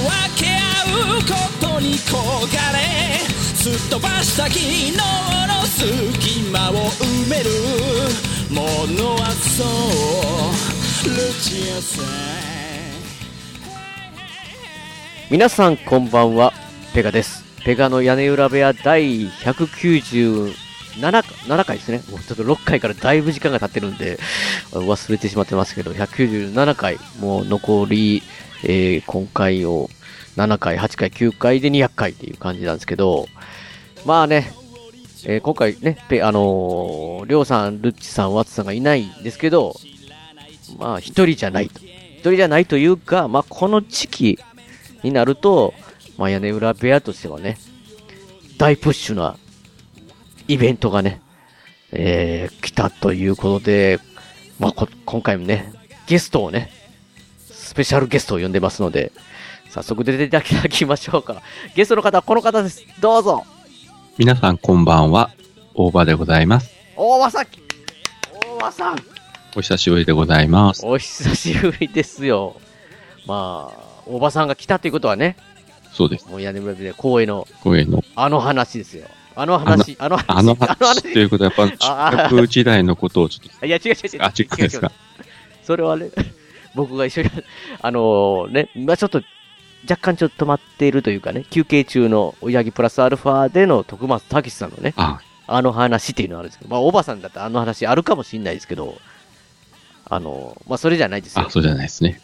[0.00, 0.58] 分け合
[1.18, 2.14] うことに焦
[2.54, 3.18] がれ
[3.54, 4.98] すっ飛ばした昨日の
[5.66, 7.50] 隙間を埋める
[8.50, 12.04] ものはそうルチアさん
[15.30, 16.52] 皆さんこんばんは、
[16.92, 17.44] ペガです。
[17.64, 20.54] ペガの屋根裏部屋第197
[20.98, 22.02] 7回ですね。
[22.10, 24.18] もうちょっと6回からだいぶ時間が経ってるんで、
[24.72, 28.22] 忘れてしまってますけど、197回、もう残り、
[28.64, 29.88] えー今回を
[30.36, 33.26] 7回、8回、9回で200回っていう感じなんですけど、
[34.04, 34.52] まあね、
[35.24, 39.76] えー今回ね、あのーりょうさん、ルッチさん、ワッツさんがいないんですけど、
[40.78, 41.80] まあ一人じゃないと。
[41.80, 44.38] 一人じゃないというか、まあこの時期、
[45.04, 45.74] になると、
[46.16, 47.58] まあ、屋根裏部屋としてはね、
[48.58, 49.36] 大プッシュな
[50.48, 51.20] イベントがね、
[51.92, 54.00] えー、来たということで、
[54.58, 55.72] まあ、こ今回もね、
[56.06, 56.70] ゲストをね、
[57.74, 59.10] スペシャルゲストを呼んでますので、
[59.68, 61.42] 早速出ていただきましょうか。
[61.74, 62.84] ゲストの方はこの方です。
[63.00, 63.44] どうぞ。
[64.16, 65.32] 皆さんこんばんは、
[65.74, 66.70] 大場でございます。
[66.94, 67.46] 大場さん。
[68.56, 68.98] 大場さん。
[69.56, 70.86] お久しぶりでございます。
[70.86, 72.54] お久しぶりですよ。
[73.26, 75.36] まあ、大場さんが来たということはね、
[75.92, 76.28] そうです。
[76.28, 79.08] もう屋根裏部屋光栄の声の、あの話ですよ。
[79.34, 84.18] あの話、あの話、あの話ということは、やっぱ、あ中学時代のことをちょっいや、違う違う違う。
[84.20, 84.92] と、あ、違うんですか。
[85.64, 86.10] それはね、
[86.74, 87.30] 僕が一緒に、
[87.80, 89.22] あのーね、今ちょっと、
[89.88, 98.96] 若干ちょっと止まっているというかね、休憩中の親木プラスアルファでの徳松武さんのね、あ、あの話っていうのはあるんですけど、まあ、おばさんだったらあの話あるかもしれないですけど、
[100.08, 101.50] あのーまあ、それじゃないですよあ、。
[101.50, 102.18] そうじゃないですね。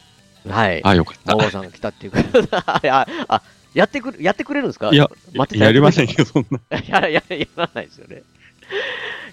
[0.48, 0.80] はい。
[0.84, 1.38] あ、よかったお。
[1.38, 2.18] ばさんが来たっていうか
[2.66, 3.42] あ、あ、
[3.74, 4.88] やってくる、やってくれるんですか？
[4.90, 6.60] いや、待ってたやりませんよ、そんな。
[6.88, 8.22] や、や、やらないですよね。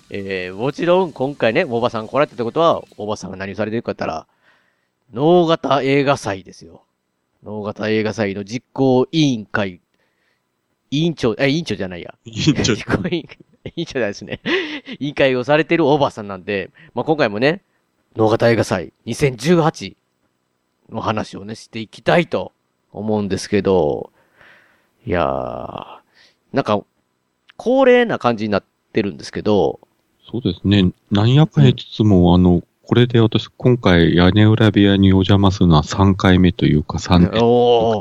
[0.09, 4.27] えー、もちろん今回ね、おばさん来られたってことは、おばさんが何をされてるかって言ったら、
[5.13, 6.83] 脳型映画祭ですよ。
[7.43, 9.81] 脳型映画祭の実行委員会、
[10.91, 12.15] 委員長、え、委員長じゃないや。
[12.25, 13.29] いいちょっ実行委員、
[13.65, 14.41] 委員長じゃないですね。
[14.99, 17.61] 委員会をされてるおばさんなんで、まあ、今回もね、
[18.15, 19.95] 脳型映画祭2018
[20.89, 22.51] の話をね、していきたいと
[22.91, 24.11] 思うんですけど、
[25.05, 25.97] いやー、
[26.51, 26.83] なんか、
[27.55, 28.63] 恒例な感じになっ
[28.93, 29.79] てるんですけど、
[30.29, 30.91] そうですね。
[31.09, 37.39] なんやかんやつつも、あの、これで私、今回、屋根裏部屋にお邪魔するのは3回目というか、3年目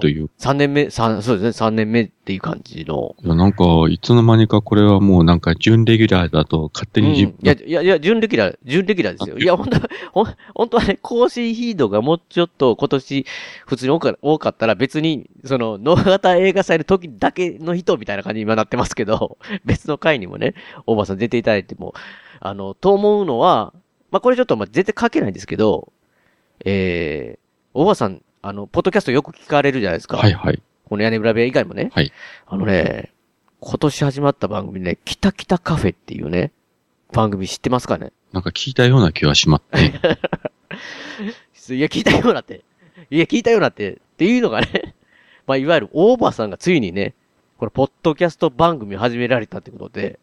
[0.00, 3.16] という3年目、三そうですね、3年目っていう感じの。
[3.24, 9.38] いや、なんか、いつの間にかこれはもうなんか、準レギュラーだと勝手うん、に自分いや、いや、いや、準レギュラー、準レギュラーですよ。
[9.38, 9.80] いや、本当
[10.12, 13.26] ほん、本当はね、更新頻度がもうちょっと今年、
[13.66, 20.54] 普通に多か多かったら別に、その、脳型映画祭の時だけの人みたいな感じに今なってますけど、別の回にもね、
[20.86, 21.92] 大場さん出ていただいても、
[22.38, 23.72] あの、と思うのは、
[24.16, 25.92] まあ、これちょっと、まあ、絶対書けないんですけど、
[26.64, 27.38] えー、
[27.78, 30.16] 大場さん、あの、ポッドキャストよく聞かれるじゃないですか。
[30.16, 30.62] はいはい。
[30.88, 31.90] この屋根裏部屋以外もね。
[31.92, 32.10] はい。
[32.46, 33.12] あのね、
[33.60, 36.50] 今年始まった番組ね、キタキタカフェっていうね、
[37.12, 38.10] 番組知ってますかね？
[38.32, 40.00] なんか聞いたような気はしますね。
[41.76, 42.62] いや、聞いたようなって。
[43.10, 43.92] いや、聞いたようなって。
[43.92, 44.94] っていうのがね、
[45.46, 47.12] まあ、いわゆる大場さんがついにね、
[47.58, 50.18] これ、ポッドキャスト番組を始められたってことで、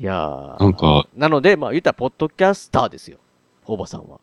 [0.00, 3.18] いやーなんか、なので、まあ、言ったら、ポッドキャスターですよ。
[3.66, 4.20] 大場さんは。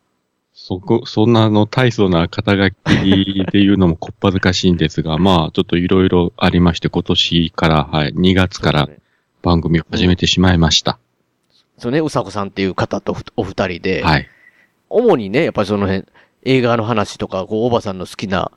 [0.54, 8.88] そこ、そんなあの、大層な肩書きで言うのもこっぱずかしいんですが、 まあ、ちょっといろいろありまして、今年から、はい、2月から
[9.42, 10.98] 番組を始めてしまいました。
[11.76, 14.26] そうね、うさこさんっていう方とふお二人で、はい。
[14.88, 16.06] 主にね、やっぱりその辺、
[16.44, 18.50] 映画の話とか、こう、大場さんの好きな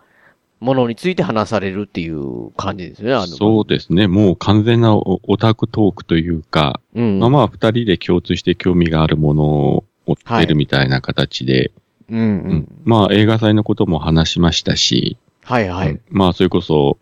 [0.59, 3.27] ものについて話されるっていう感じですね、あの。
[3.27, 4.07] そうですね。
[4.07, 7.01] もう完全なオオタクトークというか、う。
[7.01, 7.19] うん。
[7.19, 11.71] まあまあ、二人で共通して興味があるものを追ってるみたいな形で、
[12.09, 12.67] うんううんん。
[12.83, 15.91] まあ、映画祭のことも話しましたし、はいはい。
[15.91, 16.97] うんまあ、それこそ、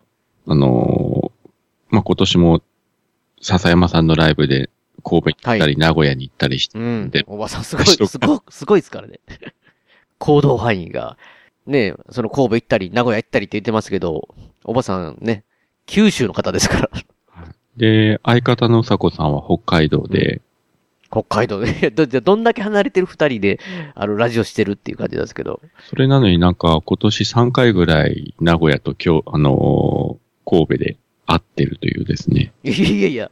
[0.46, 1.38] あのー
[1.90, 2.62] まあ今年も、
[3.40, 4.68] 笹山さんのライブで
[5.04, 7.24] 神戸に行ったり、名古屋に行ったりして、うんで。
[7.26, 9.20] おばさんすごい、 すごい、すごいですからね。
[10.18, 11.16] 行動範囲が。
[11.68, 14.28] ねその神戸行ったり、名古屋行ったりって言ってますけど、
[14.64, 15.44] おばさんね、
[15.86, 16.90] 九州の方ですから。
[17.76, 20.40] で、相方のうさこさんは北海道で、
[21.10, 21.90] 北海道で。
[21.90, 23.60] ど、どんだけ離れてる二人で、
[23.94, 25.62] あの、ラジオしてるっていう感じなんですけど。
[25.88, 32.52] それなのになんか今年3回ぐらい名古屋と今日、あのー神戸で会ってるというですね。
[32.64, 33.30] いやいやいや。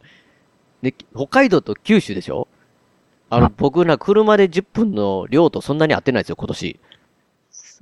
[0.82, 2.46] で、北海道と九州でしょ？
[3.30, 6.78] あのあ、僕ら車で10分の量とそんなに合ってないですよ、今年。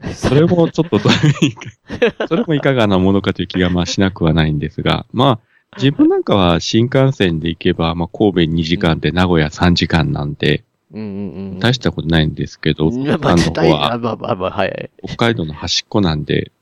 [0.15, 1.71] それもちょっとどういか、
[2.29, 11.59] それもいかがなものかという気がまあしなくはないんですが、まあ、自分なんかは新幹線で行けば、まあ、神戸2時間で名古屋3時間なんで、うんうんうん。
[11.59, 14.91] 大したことないんですけど、うんまあ、あのまあまあまあ、はい。
[15.05, 16.53] 北海道の端っこなんで、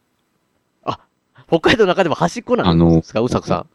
[1.49, 3.67] 北海道の中でも端っこなんですか、うさくさ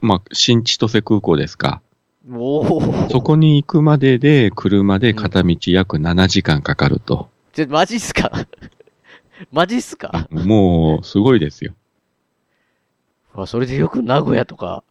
[0.00, 1.82] まあ、新千歳空港ですか。
[2.32, 2.80] お。
[3.10, 7.28] そこに行くまでで、車で片道約7時間かかると。
[7.52, 8.46] ちょ、マジっすか？
[9.52, 10.28] マジっすか？
[10.30, 11.74] もう、すごいですよ。
[13.34, 14.82] あそれでよく名古屋とか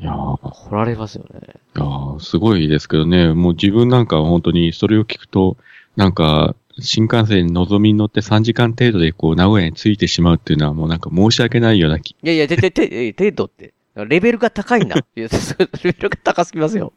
[0.00, 0.36] いやー
[0.68, 1.40] 来られますよね。
[1.76, 5.56] いやーすごいですけどね、もう自分なんかは本当にそれを聞くと、
[5.96, 12.10] なんか、新幹線のぞみに乗って3時間程度でこう、名古屋に着いてしまうっていうのはもうなんか申し訳ないような気。
[12.10, 13.72] いやいや、て、て、て、程度って。
[14.08, 14.96] レベルが高いな。
[14.96, 16.92] いや、そレベルが高すぎますよ。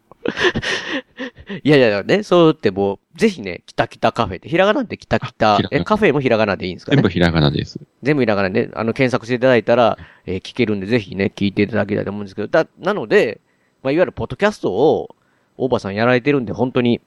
[1.63, 6.97] いやいやね、そうってもう、ぜひね、きたきたカフェって、ひらがなってきたきたえ、カフェもひらがなでいいんですかね？
[6.97, 7.79] 全部ひらがなです。
[8.03, 13.39] 全部ひらがなで、あの、検索していただいたら、えー聞けるんで、ぜひね、聞いていただきたいと思うんですけど、だ、なので、
[13.81, 15.15] まあ、いわゆるポッドキャストを、
[15.57, 17.01] 大場さんやられてるんで、本当に、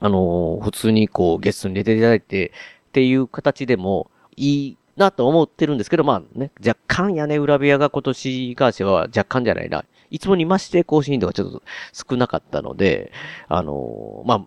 [0.00, 2.52] あのー普通にこう、ゲストに出ていただいて、
[2.88, 9.84] っていう形でも、いいなと思ってるんですけど、まあね、若干屋根裏部屋が今年に関しては若干じゃないな。
[10.10, 11.62] いつもに増して更新度がちょっと
[11.92, 13.12] 少なかったので、
[13.48, 14.46] あのーまあ、ま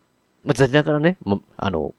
[0.52, 1.94] あ、残念ながらね、まあ、あの、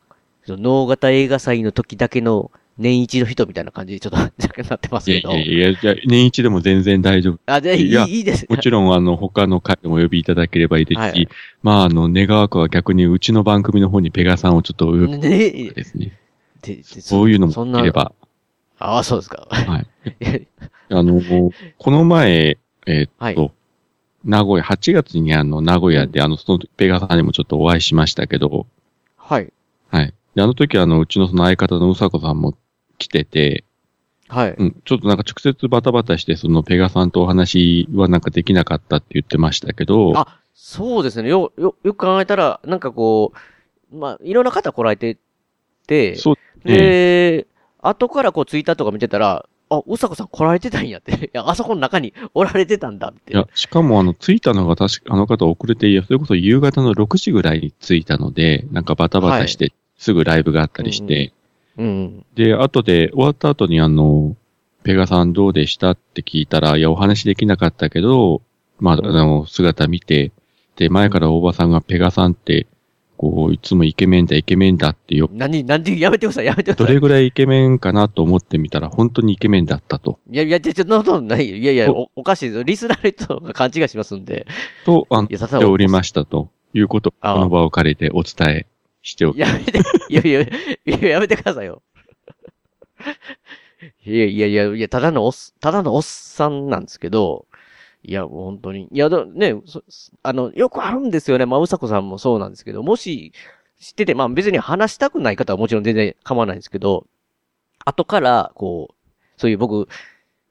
[0.47, 5.31] 脳型映画祭の時だけの年一の人みたいな感じでちょっと 若干なってますけど。
[5.33, 7.39] いやいやいや年一でも全然大丈夫。
[7.47, 8.47] あ、で、いい、です。
[8.49, 11.29] もちろん、あの、他の回でもお呼びいただければいいですし、はい
[11.63, 15.21] まあ、あの、願わくは逆にうちの番組の方にペガさんをちょっとお呼びね
[15.71, 16.19] ですね。
[16.63, 18.13] ででそういうのもいれば。
[18.79, 19.47] ああ、そうですか。
[19.51, 19.87] はい。
[20.91, 21.21] あの、
[21.79, 23.51] この前、えーっと、はい
[24.25, 28.67] 名古屋、8月にあの、名古屋で、あの、その、ペガさんにもちょっとお会いしましたけど、
[29.17, 29.53] はい。
[29.91, 30.15] はい。
[30.35, 32.57] で、あの時あの、うちのその相方のうさこさんも
[32.99, 33.65] 来てて、
[34.29, 34.55] はい。
[34.57, 41.29] うん、ちょっとなんか直接バタバタして、そのペガさんとお話はなんかできなかったって言ってましたけど、あ、そうですね。
[41.29, 43.33] よ、よ、よく考えたら、なんかこ
[43.93, 45.19] う、まあ、いろんな方来られて
[45.87, 46.79] て、そうね。
[46.79, 47.47] で、
[47.83, 51.13] 後からこうツイッターとか見てたら、あ、うさこさん来られてたんやって。
[51.27, 53.33] いや、あそこの中におられてたんだって。
[53.33, 61.33] いや、しかもあの、着いたのが確か、あの方遅れて、いや、それこそ夕方の6時ぐらいに着いたので、なんかバタバタして、すぐライブがあったりして、
[61.77, 62.25] うん。
[62.35, 64.37] で、後で、終わった後にあの、
[64.85, 68.43] ペガさんどうでしたって聞いたら、いや、お話できなかったけど、
[68.79, 70.33] まあ、あの、姿見て、
[70.77, 72.67] で、前から大場さんがペガさんって、
[73.31, 76.87] こう、いつもイケメンだ、イケメンだってよ、何、何で、やめてください、やめてください。
[76.87, 80.19] どれぐらいイケメンかなと思ってみたら、本当にイケメンだったと。
[80.31, 81.57] いやいや、ちょ、ちょ、そんなことないよ。
[81.57, 82.63] いやいや、おおかしいですよ。
[82.65, 84.47] リスナーの人が勘違いしますんで。
[84.85, 88.67] と、あの、いや、さ言っておりましたということを、この場を借りてお伝え
[89.03, 89.79] しておきやめて、
[90.11, 91.83] いやいや、いや、やめてくださいよ。
[94.05, 97.47] いやいやいや、いや、ただのおっ、ただのおっさんなんですけど、
[98.07, 98.89] いや、もう本当に。
[98.93, 99.55] いや、だね、
[100.23, 101.47] あの、よくあるんですよね。
[101.47, 103.33] まあ、うさこさんもそうなんですけど、もし、
[103.81, 107.07] 知ってて、まあ別に話したくない方はもちろん全然構わないんですけど、
[107.85, 108.95] 後から、こう、
[109.37, 109.89] そういう僕、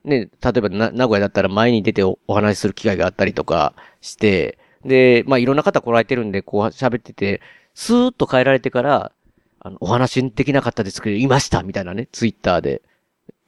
[0.03, 7.41] ね、例えばな名古屋だったら前に出ておお話しする機会があったりとかして、で、まあいろんな方来られてるんで、こう喋ってて、
[7.73, 9.11] スーッと変えられてから、
[9.59, 12.81] あの、お話できなかったですけど、いましたみたいなね、ツイッターで。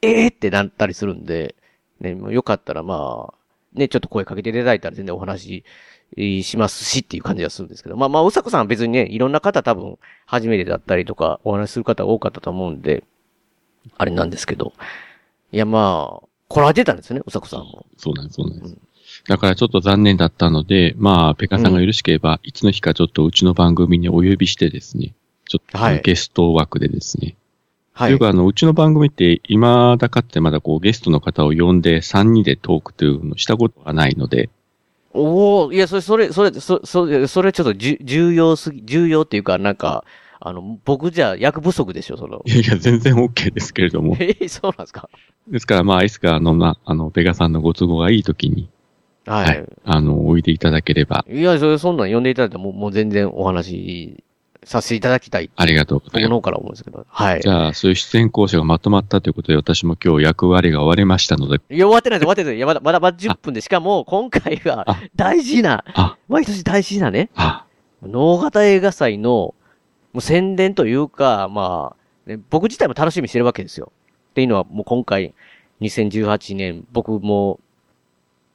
[0.02, 1.56] ええー、ってなったりするんで、
[2.00, 3.45] ね、よかったらまあ、
[3.76, 5.64] ね、ちょっと声かけていただいたら全然お話
[6.18, 13.04] えーしますしっていう感じがするんですけど、まあまあ、うさこさんは別にね、いろんな方多分、初めてだったりとか、お話しする方多かったと思うんで、
[13.98, 14.74] あれなんですけど、
[15.52, 17.86] いやまあ、来られてたんですよね、うさこさんも。
[17.98, 18.78] そうなんです、そうなんでうす。
[19.28, 25.14] だからちょっと残念だったので、まあ、ペカさんが許しければ、いつの日かちょっとうちの番組にお呼びしてですね、
[25.48, 27.36] ちょっとはいゲスト枠でですね。
[27.98, 34.50] はというか、あの、うちの番組って、今だかってまだこう、ゲストの方を呼んで3人でトークというのをしたことがないので、
[35.14, 40.04] おおいや、それ、それ、それ、そそれ、それちょっとじゅ重要すぎ、重要っていうか、なんか、
[40.42, 42.42] あの、僕じゃ役不足でしょ、その。
[42.46, 44.18] いやいや、全然 OK ですけれども。
[44.20, 45.10] えーそうなんですか？
[45.48, 48.68] ですから、まあ、いつか、あの、な、あの、ペガさんのご都合がいい時に、
[49.26, 49.64] ははいい。
[49.86, 54.22] あの、おいでいただければ、いや、それ、そんなん呼んでいただいたらもう、もう全然お話
[54.66, 55.50] させていただきたい。
[55.56, 56.30] ありがとうございます。
[56.30, 57.06] 僕の方から思うんですけど。
[57.08, 57.42] はい。
[57.42, 62.58] じゃあ、そういう出演交渉がまとまったということで、私も今日役割が終わりましたので、いや、終わってないです、終わってないです。
[62.58, 67.66] いや、まだ、まだ、まだ10分で、しかも、今回はあ、大事な、あ、毎年大事なね、あ、
[68.02, 69.56] 能型映画祭の、も
[70.16, 73.92] う宣伝というか、まあ、ね、僕自体も楽しみにしてるわけですよ。
[74.32, 75.34] っていうのは、もう今回、
[75.82, 77.60] 2018年、僕も、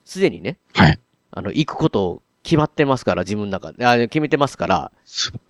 [0.05, 0.99] すでにね、はい。
[1.31, 4.09] あの、行くことを決まってますから、自分の中で。
[4.09, 4.93] 決めてますから、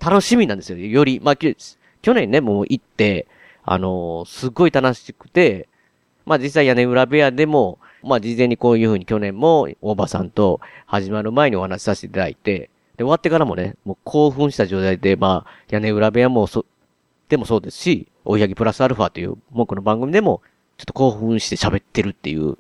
[0.01, 0.79] 楽しみなんですよ。
[0.79, 3.27] より、まあ、去年ね、もう行って、
[3.65, 5.69] あのーすっごい楽しくて、
[6.27, 16.65] まあ実際屋根裏部屋でも、まあ事前にこういうふうに去年も大場さんと始まる前にお話しさせていただいて、で、終わってからもね、もう興奮した状態で、まあ屋根裏部屋もそ、
[17.29, 20.43] でもそうですし、追い上げプラスアルファという僕の番組でも、
[20.79, 22.57] ちょっと興奮して喋ってるっていう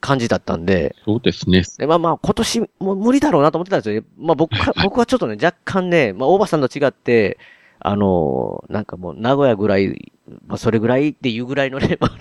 [0.00, 1.62] 感じだったんで、そうですね。
[1.78, 4.06] で、まあまあ、今年もう無理だろうなと思ってたんですよね。
[4.18, 7.38] まあ僕か、僕はちょっとね、若干ね、まあ大場さんと違って、
[7.80, 10.12] あのーなんかもう名古屋ぐらい、
[10.46, 12.18] まあそれぐらいっていうぐらいのね、ま あ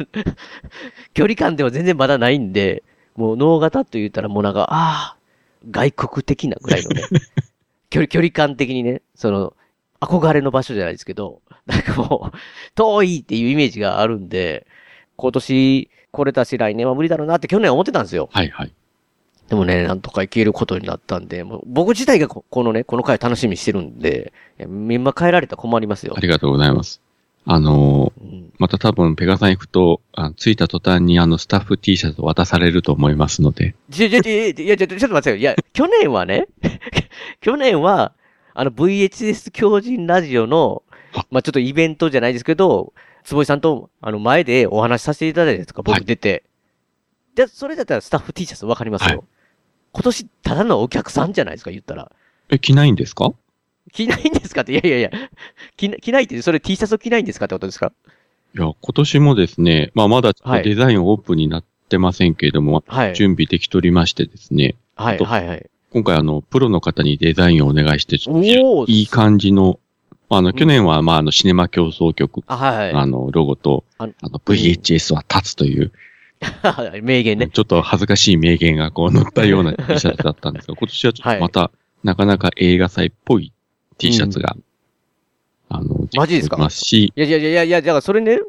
[1.13, 2.83] 距離感では全然まだないんで、
[3.15, 5.17] もう脳型と言ったらもうなんか、ああ、
[5.69, 7.03] 外国的なぐらいのね、
[7.89, 9.53] 距離、距離感的にね、その、
[9.99, 12.37] 憧れの場所じゃないですけど、なんかもう、
[12.75, 14.65] 遠いっていうイメージがあるんで、
[15.17, 18.29] 今年来れたし来年は無理だろうなって去年は思ってたんですよ。
[18.31, 18.73] はいはい。
[19.49, 26.19] でもね、なんとか行けることになったんで、もう僕自体がここのね、この回楽しみにしてるんで、いや今帰られたら困りますよあ。
[26.19, 27.01] りがとうございます。
[27.45, 35.35] あのーうんまた多分ペガさん行くと、あ着いた途端にあのスタッフ T シャツを渡されると思いますので、ちょ、ちょ、ちょ、いや、ちょ、ちょっと待ってよ。
[35.37, 36.47] いや、去年はね、
[37.39, 38.11] 去年は、
[38.53, 42.91] あの VHS 狂人ラジオのあ、まあちょっとイベントじゃないですけど、
[43.23, 46.43] 坪井さんと、あの前でお話しさせていただいたですか、はい僕出て。
[47.35, 49.03] で、それだったらスタッフ T シャツわかります？
[49.09, 49.17] よ。
[49.19, 49.27] はい
[49.91, 52.11] 今年、ただのお客さんじゃないですか、言ったら。
[52.49, 53.33] え、着ないんですか？
[53.91, 55.09] 着ないんですかって、いやいやいや、
[55.77, 57.91] 着な着ないって、それ T シャツを着ないんですかってことですか？
[58.55, 60.33] いや、今年もですね、まあまだ
[60.63, 63.15] デザインオープンになってませんけれども、はい。
[63.15, 65.69] 準備できておりましてですね、はい、とはい、はい。
[65.91, 69.79] 今回あの、プロの方にデザインをお願いして、ちょっといい感じの、
[70.29, 75.91] あの、去年はまああの、シネマ競争局、あ、はい、はあの、ロゴと、ああの、VHS は立つという、
[76.95, 77.01] い。
[77.01, 77.47] 名言ね。
[77.51, 81.71] ちょっと恥ずかしい名言がこう載ったような T シャツだったんですが、 今年はちょっとまた、
[82.03, 83.51] なかなか映画祭っぽい
[83.97, 84.55] T シャツが、
[85.69, 86.57] あの、マジですか？
[86.57, 88.39] ますし、いやいやいやいや、だからそれね、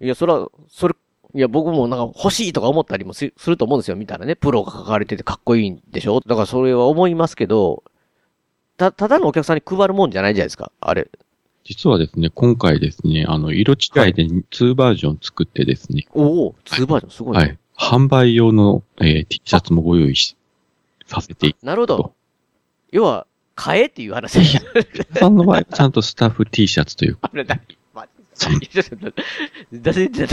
[0.00, 0.94] いや、そら、それ、
[1.34, 4.34] いや、僕もなんか欲しいとか思ったりもすすると思うんですよ、見たらね。
[4.36, 6.20] プロが書かれててかっこいいんでしょ？
[6.26, 7.82] だからそれは思いますけど、
[8.80, 11.10] た、ただのお客さんに配るもんじゃないじゃないですか、あれ。
[11.64, 17.58] 実はですね、今回ですね、あの、色違いで2バージョン作ってですね、おお、2バージョンすごい、ねはい。
[17.76, 20.36] 販売用の、えー T シャツもご用意し、
[21.06, 22.14] させていなるほど。
[22.90, 24.58] 要は、買えっていう話。
[25.14, 27.60] さんの場合、ちゃんとスタッフ T シャツというか、あれ だ、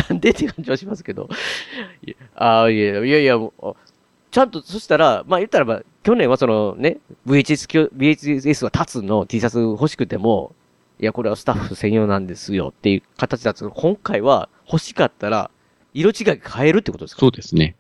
[0.10, 1.30] なんでって感じはしますけど。
[2.36, 3.38] ああ、いやいやいや、
[4.38, 10.54] ちゃんと、そしたら、まあ言ったらば、去年はそのね、VHS VHS が立つの T シャツ欲しくても、
[11.00, 15.50] いや、これはスタッフ専用なんですよっていう形だったけど、今回は欲しかったら、
[15.96, 17.20] 色違い変えるってことですか？
[17.20, 17.78] そうですね。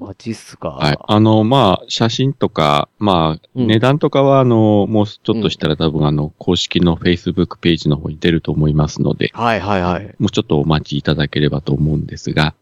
[0.00, 0.70] マジっすか。
[0.70, 0.96] はい。
[1.06, 10.14] あの、まあ、写真とか、まあ、うん値段とかは、あの、もうちょっとしたら多分、あの、公式の Facebook ページの方に出ると思いますので、はいはいはい。
[10.18, 12.54] もうちょっとお待ちいただければと思うんですが、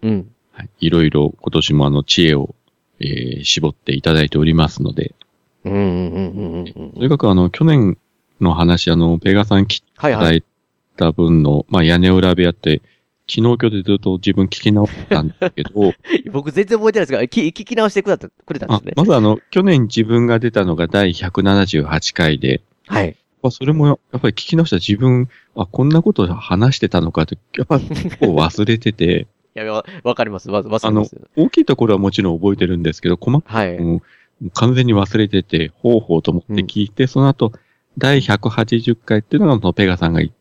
[0.00, 0.30] うん。
[0.56, 0.70] はい。
[0.80, 2.54] いろいろ今年もあの、知恵を、
[2.98, 5.14] えー絞っていただいておりますので、
[5.64, 6.92] うんうんうんうん。
[6.92, 7.98] とにかくあの、去年
[8.40, 10.22] の話、あの、ペガさん来ていはいはい。
[10.22, 10.44] ただい
[10.96, 12.80] た分の、まあ、屋根裏部屋って、
[13.28, 15.92] 昨日今日でずっと自分聞き直ったんですけど、
[16.32, 18.92] 僕全然覚えてないですが、き聞き直してくれたんであすね。
[18.96, 23.16] まずあの、去年自分が出たのが第178回で、はい。
[23.42, 29.26] まあ、それもやっぱり聞き直した自分、あ、こんなこと話してたのかって、やっぱり結構忘れてて、い
[29.58, 30.50] や、わわかります。
[30.50, 31.16] わ、忘れます。
[31.36, 33.76] 大きいところはもちろん覚えてるんですけど、細かはい。
[33.76, 34.02] う
[34.52, 37.52] 完全に忘れてて、ほうほうと思って聞いて、その後、
[37.98, 40.32] 第180回っていうのが、そのペガさんが帰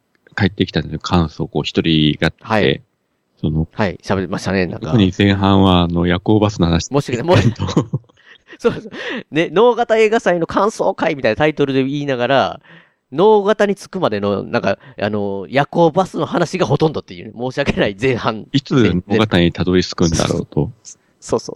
[0.47, 2.83] ってきたんで、感想をこう一人があって、はい
[3.39, 3.99] その、はい。
[4.01, 4.97] 喋りましたね、なんか特。
[4.97, 6.89] に前半は、あの、夜行バスの話。
[6.91, 7.37] もしかしてもう
[8.57, 8.91] そうそう。
[9.31, 12.61] ね、脳型映画祭の感想会みたいなタイトルで言いながら、
[13.11, 18.47] 脳型につくまでの、なんか、あの、夜行バスの話がほとんどっていう、ね、申し訳ない前半。
[18.51, 18.73] いつ、
[19.07, 20.71] 野方にたどり着くんだろうと。
[21.19, 21.55] そうそう。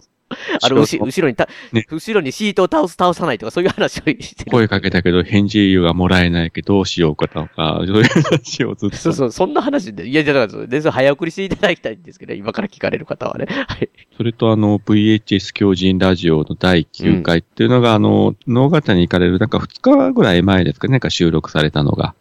[0.62, 4.50] あの、後後ろにた、ね後ろにシートを倒す、倒さないとか、そういう話をしてる。
[4.50, 8.96] 声かけたけど返事がもらえないけどどうしようかとか、 そういう話をずっと。
[8.96, 10.06] そうそう、そんな話で。
[10.06, 13.46] いや、じゃあだから、全然早送りしていただきたいんですけど、今から聞かれる方はね。
[13.48, 13.88] はい。
[14.16, 22.14] それとあの、VHS 狂人ラジオの第9回っていうのが、あの、能形に行かれる、なんか2日ぐらい前ですかね、なんか収録されたのが。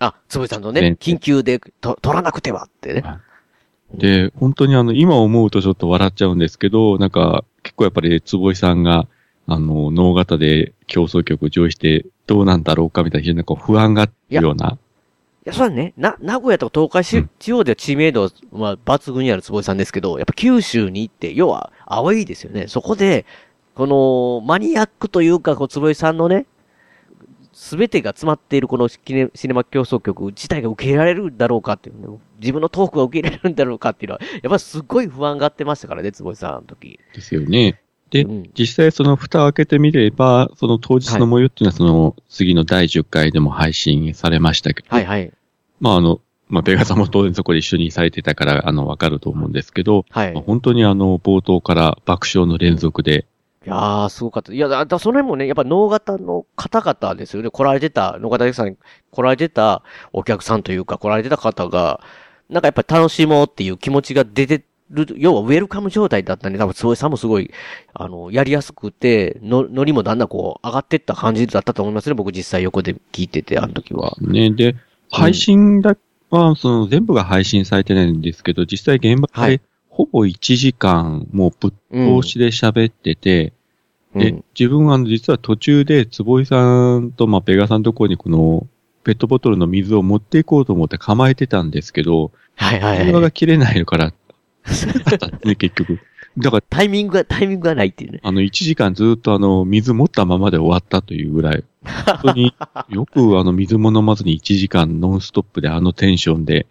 [0.00, 3.04] あ、つぶさんのねね、緊急でと取らなくてはってね。
[3.98, 9.06] で、本当にあの、今思うとちょっと笑っちゃうんですけど、なんか、結構やっぱり坪井さんが、
[9.46, 14.78] あの、能形で競争曲を上位してどうなんだろうかみたいな、非常にこう不安があるような。
[15.46, 22.66] いや、それはね、な、名古屋とか東海、地方では知名度、まあ、抜群にある坪井さんですけど、やっぱ九州に行って、要は、青いですよね。
[22.66, 23.26] そこで、
[23.74, 26.46] この、マニアックというか、こう、坪井さんのね、
[27.54, 36.98] すべてが詰まっているこのシネシネマ競争曲自体が受け入れられるんだろうかっていうね、自分のトークが受け入れられるんだろうかっていうのは、 やっぱすごい不安がってましたからね、坪井さんの時。
[37.14, 37.80] ですよね。
[38.10, 45.32] で、うん実際その蓋を開けてみれば、その当日の模様っていうのはその次の第10回でも配信されましたけど、はいはい。
[45.80, 50.32] まああの、まあベガさんも当然そこで一緒にされてたから、あの、わかると思うんですけど、はい。
[50.32, 53.26] まあ本当にあの、冒頭から爆笑の連続で、
[53.66, 54.52] いやー、すごかった。
[54.52, 57.50] いや、だ、だその辺もね、やっぱ脳型の方々ですよね。
[57.50, 58.76] 来られてた、脳型さんに
[59.10, 62.00] 来られてたお客さんというか、来られてた方が、
[62.50, 67.50] なんかやっぱり楽しもうっていう気持ちが出てる、要はウェルカム状態だったんで、多分坪井さんもすごい、
[67.94, 72.14] あの、やりやすくて、の、ノリもだんだんこう、上がってった感じだったと思いますね。
[72.14, 74.14] 僕実際横で聞いてて、あの時は。
[74.20, 74.50] ね。
[74.50, 74.76] で、
[75.10, 75.96] 配信だ、
[76.28, 83.52] は、その全部が配信されてないんですけど、実際現場はいでほぼ1時間もうぶっ通しで喋ってて、
[84.16, 88.66] でうん、自分は実は途中で坪井さんと、まあ、ペガさんのところにこの、
[89.04, 93.22] ペットボトルの水を持っていこうと思って構えてたんですけど、はいはい電話はい。
[93.22, 94.12] が切れないから、
[95.44, 96.00] ね、結局。
[96.38, 98.20] だから、タイミングが、タイミングがないっていうね。
[98.24, 102.52] あの、1時間ずっとあの、水持ったままで終わったというぐらい、本当に
[102.90, 106.66] よくあの、水も飲まずに1時間ノンストップであのテンションで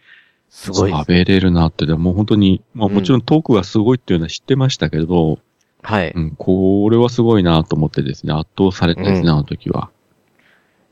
[0.53, 0.93] すごい。
[0.93, 5.39] 喋れるなって、でも本当に、まあもちろんトークがすごいっていうのは知ってましたけど、
[5.81, 6.11] はい。
[6.15, 9.89] うん、これはすごいなと思ってですね、圧倒されたですね、うんあの時は。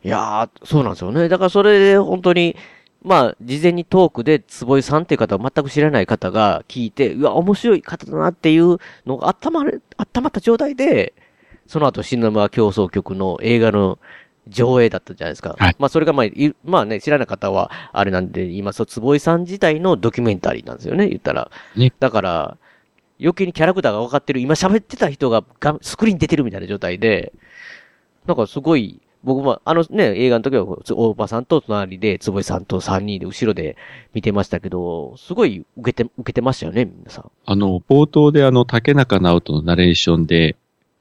[0.04, 1.30] いやー、そうなんですよね。
[1.30, 2.56] だからそれで本当に、
[3.04, 11.14] まあ、事前にトークで坪井さんっていう方を全く知らない方が聞いて、うわ、面白い方だなっていうのが温まる、温まった状態で、
[11.68, 14.00] その後シネマ競争局の映画の
[14.48, 15.56] 上映だったじゃないですか。
[15.58, 21.52] はいまあ、それがまあ、いまあね、知らない方は、あれなんで言いますと、坪井さん自体のドキュメンタリーなんですよね、言ったら。
[21.76, 22.58] ねだから、
[23.20, 27.34] 余計にキャラクターが分かってる、今喋ってた人ががスクリーンに出てるみたいな状態で、
[28.26, 33.78] なんかすごい、僕も、あのね、映画の時は、大場さんと隣で、坪井さんと3人で後ろで
[34.16, 37.32] 見てましたけど、すごい受けて、受けてましたよね、皆さん。
[37.46, 40.56] あの、冒頭であの、竹中直人のナレーションで、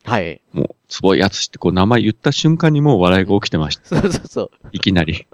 [0.05, 0.43] はい。
[0.53, 3.85] もう、すごいやつってこう名前言った瞬間にもう笑いが起きてました。
[3.85, 4.50] そうそうそう。
[4.72, 5.26] いきなり。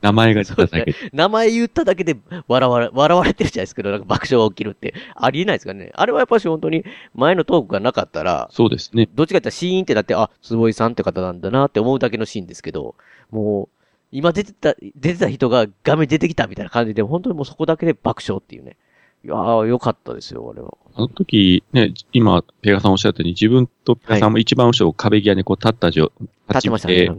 [0.00, 0.94] 名前が出ただけで。
[1.12, 2.16] 名前言っただけで
[2.48, 5.90] 笑われ、笑われてるじゃないですけど、なんか爆笑が起きるって、ありえないですからね。
[5.94, 9.08] あれはやっぱし本当に、前のトークがなかったら、そうですね。
[9.14, 12.94] どっちかってシーンってなって、あ、坪井さんって方なんだなって思うだけのシーンですけど、
[13.30, 13.68] もう、
[14.12, 18.76] 今出てた、出てた人が画面出てきたみたいな感じで、本当にもうそこだけで爆笑っていうね。
[19.24, 20.76] いやー、よかったですよ、あれは。
[20.94, 26.12] あの時、ね、今、ペガさんおっしゃったように、自分とペガさんも一番後ろ壁際にこう立った状、
[26.48, 27.10] 立ってましたね。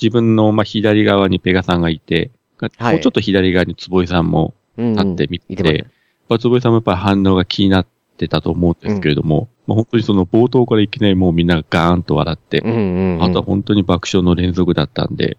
[0.00, 2.30] 自分のまあ左側にペガさんがいて、
[2.78, 2.94] はい。
[2.94, 5.84] もうちょっと左側に坪井さんもうん、立ってみて、見てました。
[6.28, 7.86] まあ坪井さんもやっぱり反応が気になっ
[8.16, 13.22] てたと思うんですけれども、まあ本当にその冒頭からいきなりもうみんながガーンと笑って、うんうん、うん。
[13.24, 15.36] あとは本当に爆笑の連続だったんで、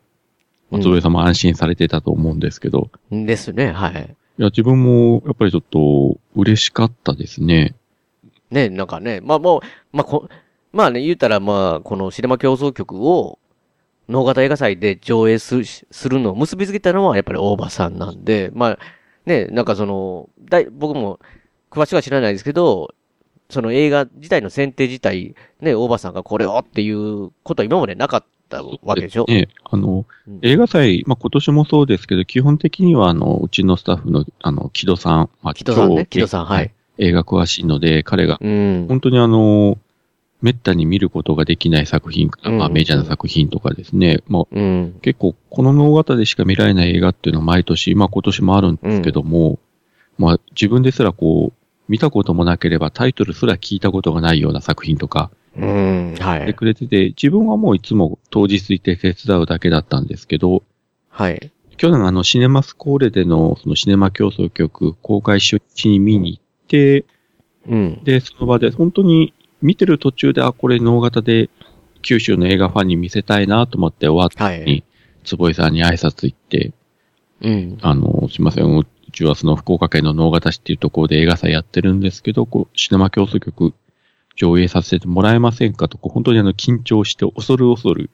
[0.69, 0.83] まあうん。
[0.83, 4.15] 坪井さんも安心されてたと思うんですけど、ですね、はい。
[4.41, 7.75] いや、自分もやっぱりちょっと嬉しかったですね。
[8.49, 9.61] ね、なんかね、まあもう、
[9.95, 10.29] まあこ、
[10.71, 13.37] まあね、言ったらまあ、このシネマ競争曲を、
[14.09, 18.79] 能型映画祭で上映する、するのを結びつけたのはやっぱり大場さんなんで、まあ、
[19.27, 21.19] ね、なんかその、だい、僕も
[21.69, 22.95] 詳しくは知らないですけど、
[23.51, 28.27] その映画自体の選定自体、ね、大場さんがこれをっていうことは今までなかった
[28.83, 29.25] わけでしょ？
[29.27, 36.71] ね、あの、うん映画祭、まあ、今年もそうですけど、基本的には、あの、うちのスタッフの、あの、木戸さん、まあ、木戸さんね、超木戸さん、はい。。
[36.97, 38.85] 映画詳しいので、彼が、うん。
[38.87, 39.77] 本当にあの、
[40.41, 44.99] めったに見ることができない作品、まあ、うんメジャーな作品とかですね、まあ、うん。
[45.01, 49.59] 結構、この脳型でしか見られない映画っていうのは毎年、まあ、今年もあるんですけども、
[50.17, 51.53] まあ、自分ですらこう、
[51.89, 56.15] 見たこともなければタイトルすら聞いたことがないような作品とか、うん。
[56.19, 56.45] はい。
[56.45, 60.63] でくれてて、自分はもういつも当日行って手伝うだけだったんですけど、
[61.09, 61.51] はい。
[61.77, 67.05] 去年あのシネマスコーレでのそのシネマ競争曲公開初日に見に行って、
[67.67, 68.03] うん。
[68.03, 71.49] で、その場で本当に見てる途中で、あ、これ脳型で
[72.01, 74.83] 九州の映画ファンに見せたいなと思って終わったはい。
[75.23, 76.71] 坪井さんに挨拶行って、
[77.41, 77.77] うん。
[77.81, 83.73] あの、すいません、うちはその福岡県の脳型市っていうところで映画祭やってるんですけど、こう、シネマ競争曲
[84.41, 88.09] 上映させてもらえませんかと、本当にあの緊張して恐る恐る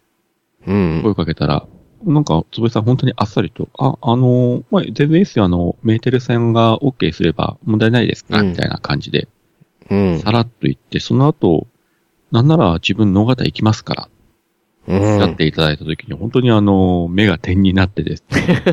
[0.65, 0.99] うん。
[1.01, 1.65] 声かけたら、
[2.03, 9.29] なんか、つぶさん本当にあっさりと、あ、あの、まあ、全然いいですよ、あの、メーテル戦が OK すれば問題ないですか、うんみたいな感じで、
[9.89, 10.19] うん。
[10.19, 11.67] さらっと言って、その後、
[12.31, 14.09] なんなら自分脳型行きますから、
[14.87, 15.19] うん。
[15.19, 18.63] やっていただいた時に、本当にあの、目が点になってですね。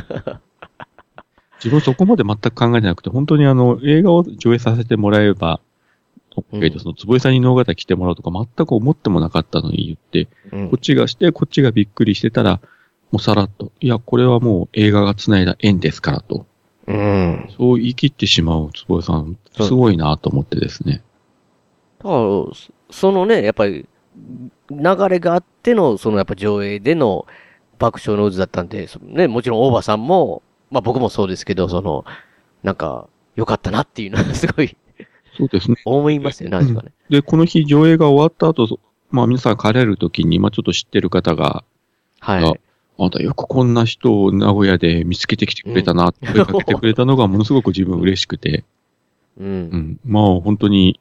[1.58, 5.60] 自分そこまで全く考えてなくて、本当にあの、映画を上映させてもらえば、
[6.52, 12.60] けど、その坪井さんに能型来てもらうとか全く思ってもなかったのに言って、うんこっちがして、こっちがびっくりしてたら、
[13.12, 16.46] もうさらっと、いや、これはもう映画が繋いだ縁ですからと。
[16.86, 17.48] うん。
[17.56, 21.02] そう言い切ってしまう坪井さん、すごいなと思ってですね。
[21.98, 22.54] だから、そ
[22.90, 23.86] そのね、やっぱり、
[24.70, 27.26] 流れがあっての、そのやっぱ上映での
[27.78, 32.04] 爆笑の渦だったんで、ね、もちろん大場さんも、まあ僕もそうですけど、その、
[32.62, 34.76] なんか、良かったなっていうのは すごい
[35.36, 35.76] そうですね。
[35.84, 36.92] 思いますよね、確かね。
[37.08, 41.64] で、この日上映が終わった後、まあ皆さん帰れる時に、まあちょっと知ってる方が、
[42.20, 42.44] はい。
[42.44, 42.52] あ
[42.96, 48.64] あんたよくこんな人を名古屋で見つけてきてくれたな声かけてくれたのがものすごく自分嬉しくて、
[49.36, 49.44] う。
[49.44, 50.00] うんん。
[50.04, 51.00] まあ本当に、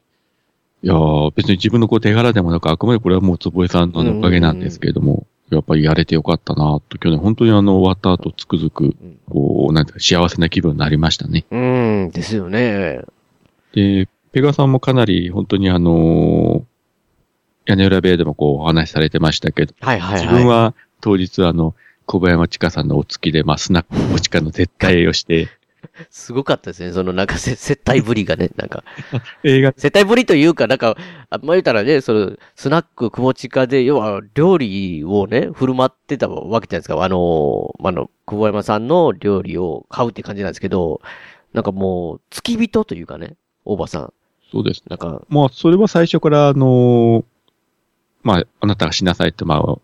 [0.82, 8.96] いやー別に自分のこう手柄でもなく、あくまでこれはもう坪井さんのおかげなんですけれども、やっぱりやれてよかったなと、去年本当にあの終わった後つくづく、
[9.28, 11.44] こう、なんていうか幸せな気分になりましたね。
[11.50, 13.02] うん、ですよね。
[13.72, 16.62] で、ペガさんもかなり本当にあのー
[17.66, 20.26] 屋根裏部屋でもこうお話しされてましたけど、はいはいはい。
[20.26, 21.74] 自分は当日あの、
[22.06, 25.48] 小林山千佳さんのお付きで、まあ、スナックおちかの絶対をして、
[26.10, 26.92] すごかったですね。
[26.92, 28.84] そのなんかせ接待ぶりがね、なんか。
[29.44, 30.96] 映画、接待ぶりというか、なんか、
[31.30, 37.02] あまあ言ったらね、その、スナックくもちかで、要は料理をね、振る舞ってたわけじゃないですか。
[37.02, 41.00] あの、あの、久保山さんの料理を買うって感じなんですけど、
[41.52, 44.12] なんかもう、付き人というかね、大場さん。
[44.54, 44.84] そうです。
[44.88, 47.24] なんか、まあ、それは最初から、あのー
[48.22, 49.80] まあ、あなたがしなさいって、まあ、あの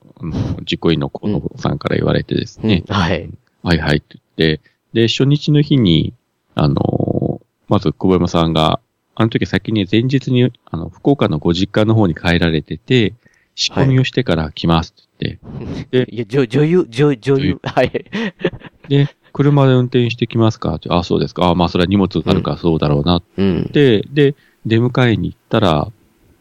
[0.60, 3.28] 実行委員の河野さんから言われてですね、うんはい。
[3.64, 4.60] はいはいって言って、
[4.92, 6.14] で、初日の日に、
[6.54, 8.80] あのーまず、久保山さんが、
[9.14, 13.14] あの時先に前日に、あの、福岡のご実家の方に帰られてて、
[13.54, 18.04] 仕込みをしてから来ますって言って、 いや、女女優、女女優、はい。
[18.88, 21.48] で、車で運転してきますかって、あ、そうですか。
[21.48, 23.70] あ、まあ、それは荷物があるからそうだろうなっうん。
[23.72, 24.34] て、で、
[24.66, 25.88] 出迎えに行ったら、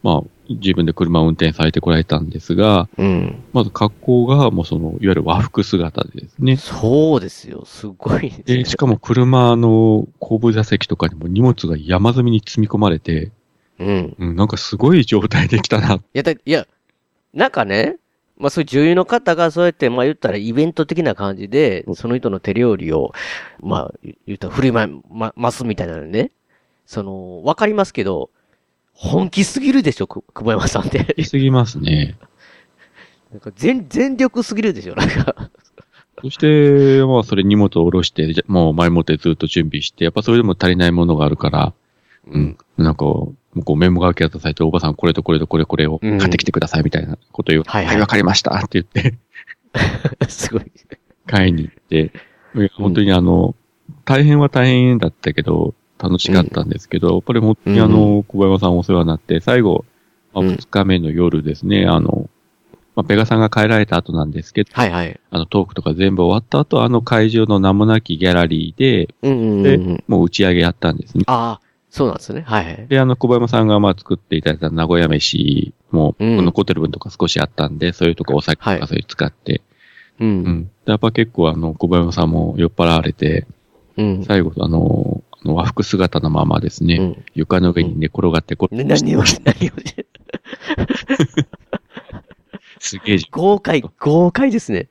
[0.04, 3.44] まあ、自分で車を運転されてこられたんですが、うん。
[3.54, 6.58] まず格好が、もうその、いわゆる和服姿でですね。
[6.58, 7.64] そうですよ。
[7.66, 13.32] すごいですねで、しかも、車の後部座席とかにも荷物が山積みに積み込まれて、
[13.78, 14.16] うん。
[14.18, 15.96] うん、なんかすごい状態できたな。
[15.96, 16.68] いや、だいや、
[17.34, 17.98] なんかね、
[18.38, 23.12] まあそういう女優の方がそうやって、まあ言ったらイベント的な感じで、その人の手料理を、
[23.62, 23.94] まあ
[24.26, 26.32] 言ったら振りま、ま、ますみたいなのね。
[26.90, 28.32] その、わかりますけど、
[28.94, 31.14] 本気すぎるでしょ、く久保山さんって。
[31.18, 32.18] いすぎますね。
[33.30, 35.52] なんか全、全力すぎるでしょ、なんか。
[36.20, 41.74] そして、まあ、それ荷物を下ろして、もう前もってずっと準備して、やっぱそれでも足りないものがあるから、
[42.26, 42.58] うん。
[42.76, 47.64] なんか、こうメモ書き渡されて、おばさんこれとこれとこれこれを買ってきてくださいみたいなこと言う。
[47.68, 49.20] はいはいはい、わかりましたって言って、
[50.28, 50.64] すごい。
[51.28, 52.12] 買いに行って、
[52.74, 53.54] 本当にあの、
[54.06, 59.86] 大変は大変だったけど、楽しかったんですけど、やっぱり本当にあの、小林さんお世話になって、最後、
[60.34, 62.30] まあ、うん2日目の夜ですね、あの、
[62.96, 65.20] まあ、ペガさんが帰られた後なんですけど、はいはい。
[65.32, 70.04] あの、トークとか全部終わった後、あの会場の名もなきギャラリーで、うんうんうん、でうん。
[70.08, 71.24] もう打ち上げやったんですね。
[71.28, 72.42] ああ、そうなんですね。
[72.42, 72.88] はいはい。
[72.88, 79.62] で、あの、小林さんがまあ作っていただいた名古屋飯も、うん残ってる分とか少しあったんで、そういうとこお酒とはいかそういう使って、
[80.20, 80.26] う。
[80.26, 80.64] うんん。
[80.86, 83.48] でやっぱ結構あの、小林さんも酔っ払われて、
[83.98, 84.24] うん。
[84.26, 85.09] 最後、あの
[85.46, 87.26] 和服姿のままですね、うん。
[87.34, 89.74] 床の上に寝転がってこ、ね何を、何を、
[92.80, 94.90] すげえ、豪快、豪快ですね。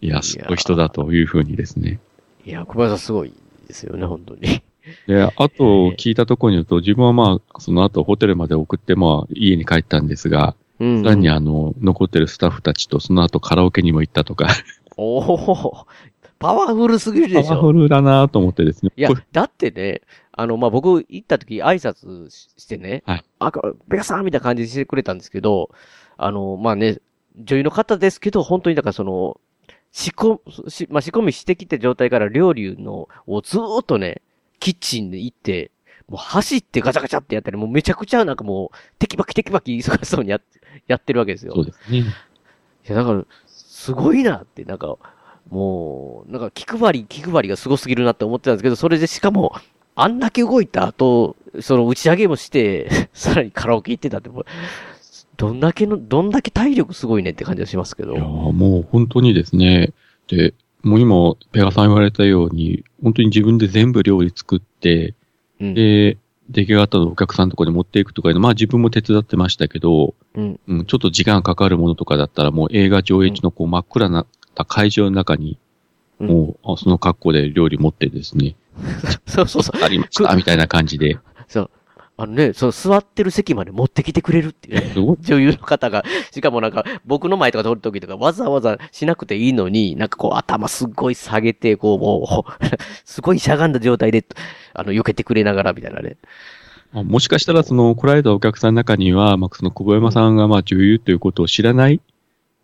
[0.00, 2.00] いや、すごい人だというふうにですね。
[2.44, 3.32] いや、小林さんすごい
[3.66, 4.62] ですよね、本当に。
[5.06, 14.48] で、あと聞いたところによると、自分はまあ、その後ホテルまで送って、まあ、家に帰ったんですが、うんさらにあの、残ってるスタッフたちとその後カラオケにも行ったとか、
[14.96, 15.86] おお
[16.38, 17.48] パワフルすぎるでしょ。
[17.48, 18.92] パワフルだなと思ってですね。
[18.96, 23.52] いやだってね、あの、まあ、僕行った時挨拶ししてね、はいあ、
[23.88, 25.70] ベガさんみたいな感じでしてくれたんですけど、
[26.16, 27.00] あの、まあね、
[27.36, 29.40] 女優の方ですけど、本当にだからその、
[29.92, 34.22] 仕込み、しまあ、仕込みしてきた状態から料理の、をずーっとね、
[34.60, 35.70] キッチンで行って、
[36.08, 40.40] もう走ってガチャガチャってやったり、もうめちゃくちゃなんかもう、テキパキテキパキ忙しそうにやっ
[40.86, 41.52] やってるわけですよ。
[41.54, 41.98] そうですね。
[41.98, 42.04] い
[42.84, 44.96] や、だから、すごいなって、なんか、
[45.50, 49.54] もう、なんか気配り、気配りがすごすぎるなって思ってたんですけど、それでしかも、
[49.94, 54.30] あんだけ動いた後、その打ち上げもして、 さらにカラオケ行ってたって、
[55.36, 58.22] どんだけの、どんだけ体力すごいねって感じがしますけどいや。
[58.22, 59.92] ーもう本当にですね。
[60.28, 65.14] で、もう今、ペガさん言われたように、本当に自分で全部料理作って、
[65.60, 65.74] うん。
[65.74, 66.16] で、
[66.50, 70.60] 出来上がったのをお客さんのところに持っていくとかいうの、まあ自分も手伝ってましたけど、うん。
[70.66, 74.26] うん、ちょっと時間かかるものとかだったら、もう映画上映中のこう真っ暗な
[74.64, 75.58] 会場の中に、
[76.20, 78.56] うんもう、あその格好で料理持ってですね、
[79.26, 79.82] そうそうそう。
[79.82, 81.18] ありました、みたいな感じで。
[81.46, 81.70] そう。
[82.20, 85.16] あのね、その座ってる席まで持ってきてくれるっていうね。
[85.20, 92.66] 女優の方が、しかもなんか、僕の前とか撮るときとか、わざわざしなくていいのに、なんかこう、頭すっごい下げて、こう、もう、
[93.06, 94.26] すごいしゃがんだ状態で、
[94.74, 96.16] あの、避けてくれながら、みたいなね。
[96.92, 102.00] あもしかしたら、その、来られたお客さんの中には、まあ、その、久保山さんが、まあ、女優ということを知らない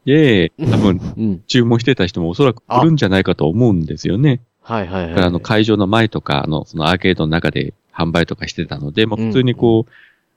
[0.04, 1.42] で、多分、うん。
[1.46, 4.40] 注文してた人もおそらく来るんじゃないかと思うんですよね。
[4.62, 5.24] はいはいはい。
[5.24, 9.92] あの、会場の前とか、あの、そのアーケードの中で販売とかしてたので、まあ、普通にこう、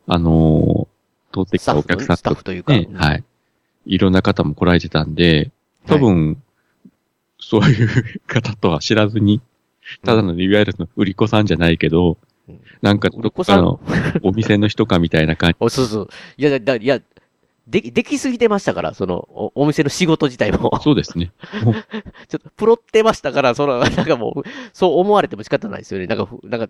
[0.07, 0.97] あのー
[1.33, 2.73] 通ってきたお客さんスタッとフというか。
[2.73, 3.23] ね、はい。
[3.85, 5.51] いろんな方も来られてたんで、
[5.85, 6.41] 多分、
[7.39, 9.41] そういう方とは知らずに、
[10.03, 13.81] ただの、いわゆるその売り子さんじゃないけど、うんなんか、どこかの
[14.21, 15.57] お店の人かみたいな感じ。
[15.59, 16.09] お、そうそう。
[16.37, 17.01] いや、だ、いや、
[17.67, 20.79] でき、できすぎてましたから、その、おお店の仕事自体も。
[20.81, 21.31] そうですね。
[22.29, 26.07] ちょっと、プロってましたから、その、なんかもう、そう思われても仕方ないですよね。
[26.07, 26.69] なんかふ、なんか、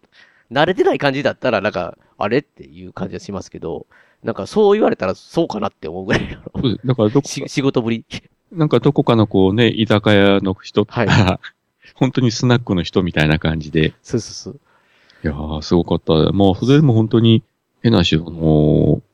[0.51, 3.85] 慣れてない感じだったら、なんか、あれっていう感じがしますけど、
[4.23, 8.03] なんか、そう言われたら、そうかなって思うぐらいのそうですだからどこか、し仕事ぶり。
[8.51, 11.39] なんかどこかのこうね、居酒屋の人とか、は
[11.93, 14.59] 本当にスナックの人みたいな感じで、そうそうそう。
[15.23, 16.31] いやー、すごかった。
[16.31, 17.43] もう、それでも本当に、
[17.83, 19.06] 変な話、あのー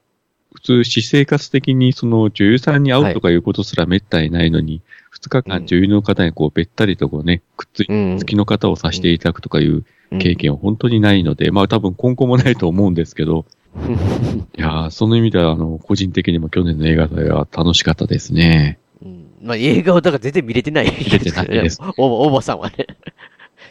[0.53, 8.19] 普通、私生活的にその女優さんに会うとかいうことすら滅多にないのに、二、日うん間女優の方にこう、べったりとこうね、くっついて、うん。
[8.19, 10.35] 好きの方をさせていただくとかいううん経。
[10.35, 13.45] 験は本当にないので、まあ多分今後もないと思うんですけど、
[14.55, 18.77] いやー、その意味では、あの、個人的にも去年の映画祭は楽しかったですね。
[19.03, 20.85] うんまあ、映画をだから全然見れてない。
[20.85, 21.79] 見れてないです。
[21.97, 22.87] お、おばさんはね。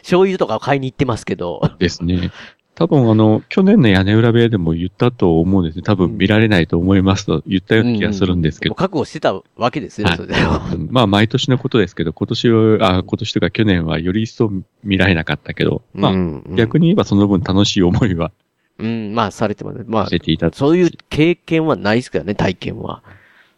[0.01, 1.61] 醤油とかを買いに行ってますけど。
[1.79, 2.31] ですね。
[2.75, 5.83] 多分あの、去年の屋根裏部屋でも言ったと思うんですね。
[5.83, 8.77] 多分見られないと思いますと言ったような気がするんですけどもう。
[8.77, 10.59] 覚悟してたわけですよ、はいそれでも。
[10.73, 14.51] うんまあ、毎年のことですけど、今年は、あ今年とか去年はより一層
[14.83, 18.31] 見られなかったけど、まあ、うん逆に言えばその分楽しい思いは
[18.79, 19.85] うん、まあ、されてますね。
[19.87, 20.51] まあていた。
[20.51, 23.03] そういう経験はないですからね、体験は。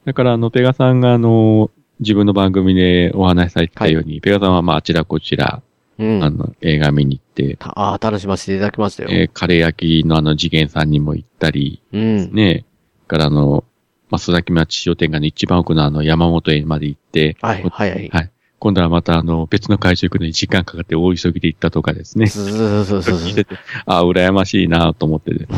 [0.04, 5.62] だから、あの、ペガさんが、あの、自分の番組でお話しされてたように、ペガさんは、まあ、あちらこちら、
[5.98, 6.24] うん。
[6.24, 9.10] あの、映画見に行って、たああ、楽しませていただきましたよ。
[9.12, 12.34] えーカレー焼きのあの、次元さんにも行ったり、うん。
[12.34, 12.66] ね、
[13.08, 13.64] からあの、
[14.12, 18.10] 増崎町商店街の一番奥のあの、山本園まで行って、はい、はい、はい。
[18.10, 18.32] はい。
[18.60, 22.28] 今度はまたあの、別の会場行くのに時間かかって大急ぎで行ったとかですね。
[22.28, 23.18] そうそうそうそう
[23.86, 25.48] ああ、羨ましいなと思ってて。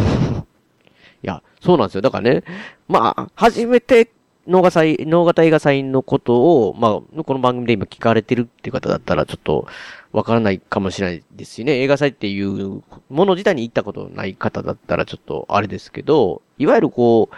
[1.27, 2.01] や、そうなんですよ。
[2.01, 2.43] だからね、
[2.87, 4.09] まあ、初めて、
[4.47, 9.67] 脳型祭、脳型映画祭のことを、まあ、この番組で今聞かれてるっていう方だったら、ちょっと、
[10.11, 17.35] わからないかもしれないですしね、映画祭っていうもの自体に行ったことない方だったら、ちょっとあれですけど、いわゆるこう、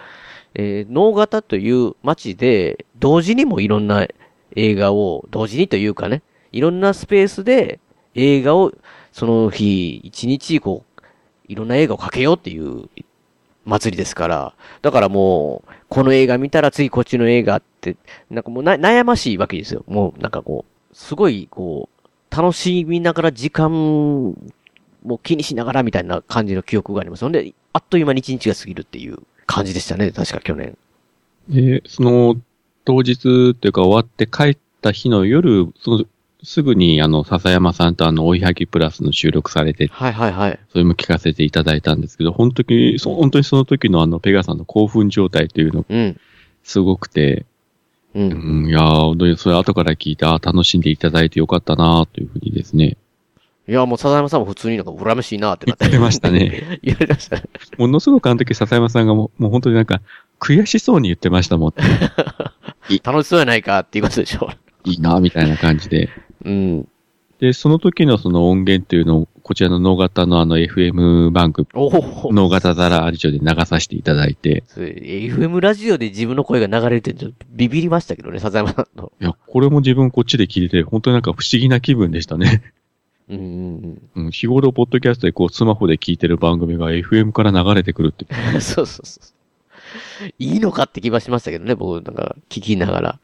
[0.56, 4.08] えー、脳型という街で、同時にもいろんな
[4.56, 7.80] 映画を、同時にというかね、いろんなスペースで
[8.16, 8.74] 映画を、
[9.12, 11.02] その日、一日、こう、
[11.48, 12.90] いろんな映画をかけようっていう
[13.66, 17.98] 祭りですから、だからもう、この映画見たら次こっちの映画って、
[18.30, 19.84] なんかもうな悩ましいわけですよ。
[19.88, 21.99] もうなんかこう、すごいこう、
[22.30, 23.72] 楽しみながら時間
[25.04, 27.22] も気にしながらみたいな感じの記憶があります。
[27.22, 30.78] ほんで、あっという間に一日が過ぎるっていう感じでしたね、確か去年。
[31.48, 32.36] で、その、
[32.86, 36.06] 当日っていうか終わって帰った日の夜、その、
[36.44, 40.60] すぐにあの、笹山さんとあの、追いはぎプラスの収録されて、はいはいはい。
[40.72, 46.20] それも聞かせていただいたんですけど、本当に、そ本当にその時のあの、ペガさんの興奮状態というのがうん。
[46.64, 47.46] すごくて、
[48.16, 48.20] う。
[48.20, 52.98] うんん、いやー、本当にそれ後から聞いて、あー楽しんでいただいてよかったなというふうにですね。
[53.68, 55.86] いや、もう笹山さんも普通になんか羨ましいなってなって。
[55.86, 56.80] 言ってましたね。
[56.82, 57.44] 言われましたね。
[57.78, 60.02] ものすごくあの時笹山さんがもうもう本当になんか、
[60.40, 61.74] 悔しそうに言ってましたもん。
[63.04, 64.50] 楽しそうやないかっていうことでしょ。
[64.86, 66.10] いいなみたいな感じで。
[66.44, 66.88] うん。
[67.40, 72.32] で、その時のその音源っていうのを、こちらの脳型のあの FM 番組、おお。
[72.32, 79.12] 脳型ザラアリジオで流させていただいて、FM ラジオで自分の声が流れてちょっとビビりましたけどね、笹山さんの。
[79.20, 82.62] いや、これも自分こっちで聞いてて、本当になんか不思議な気分でしたね。
[83.28, 88.28] うんうんうん、日頃、ポッドキャストでこう、スマホで聞いてる番組が FM から流れてくるって。
[88.54, 88.62] うん。
[88.62, 90.34] そうそうそう。
[90.38, 93.20] いいのかって気はしましたけどね、僕なんか聞きながら。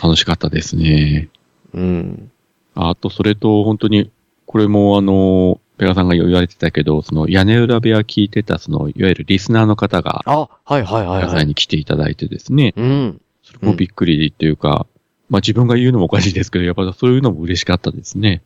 [0.00, 1.30] 楽しかったですね。
[1.72, 2.30] うん。
[2.76, 4.12] あと、それと、本当に、
[4.46, 11.46] これもあの、ペガさんが言われてたけど、その屋根裏部屋聞いてた、その、いわゆるリスナーの方が、あ、はいはいはいペガさんはい。
[11.46, 13.20] に来ていただいてですね、うん。
[13.42, 14.86] それもびっくりっていうか、
[15.28, 18.42] まあ自分が言うのもおかしいですけど、やっぱそういうのも嬉しかったですね。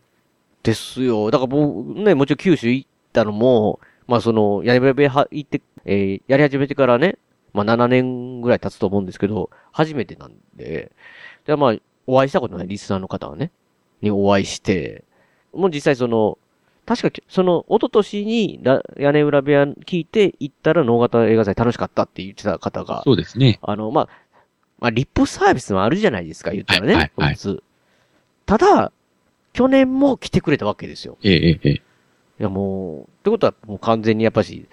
[0.63, 1.31] ですよ。
[1.31, 7.19] だから僕、ね、もちろん九州行ったのも、まあその、やり部屋行って、えーやり始めてからね、
[7.53, 10.93] まあ7年ぐらい経つと思うんですけど、初めてなんで、
[11.47, 11.75] で、まあ、
[12.07, 13.51] お会いしたことないリスナーの方はね、
[14.03, 15.05] にお会いして、
[15.53, 16.39] もう実際その、
[16.89, 23.59] 確か、その、一昨年にラ、屋根裏部屋聞いて行ったら、能型映画祭楽しかったって言ってた方が、そうですね。
[23.61, 24.09] あの、まあ、
[24.79, 26.95] まあ、リップサービスもあるじゃないですか、言ったらね。
[26.95, 27.37] はいはい
[28.47, 28.93] ただ、
[29.53, 31.19] 去年も来てくれたわけですよ。
[31.23, 31.73] ええええええ。
[31.73, 31.81] い
[32.39, 34.67] や、もう、ってことはもう完全にやっぱし、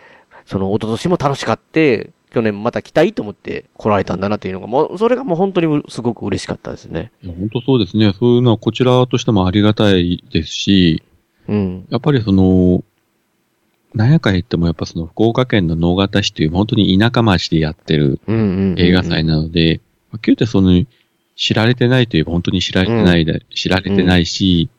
[0.46, 7.12] その、一昨年も楽しかって、去年また来たいと思って来られたんだなっていうのが、もう、それがもう本当にうすごく嬉しかったですね。
[7.26, 8.14] 本当そうですね。
[8.18, 11.04] そういうのはこちらとしてもありがたいですし、
[11.48, 11.88] うん。
[11.90, 12.84] やっぱりその、
[13.94, 18.80] なんやか言ってもやっぱその福岡県の能形市という本当に田舎町でやってるうんうんうんうん。
[18.80, 19.80] 映画祭なので、
[20.12, 20.86] まあ言うてその、
[21.36, 24.70] 知られてないといえば本当に知られてないで、知られてないし、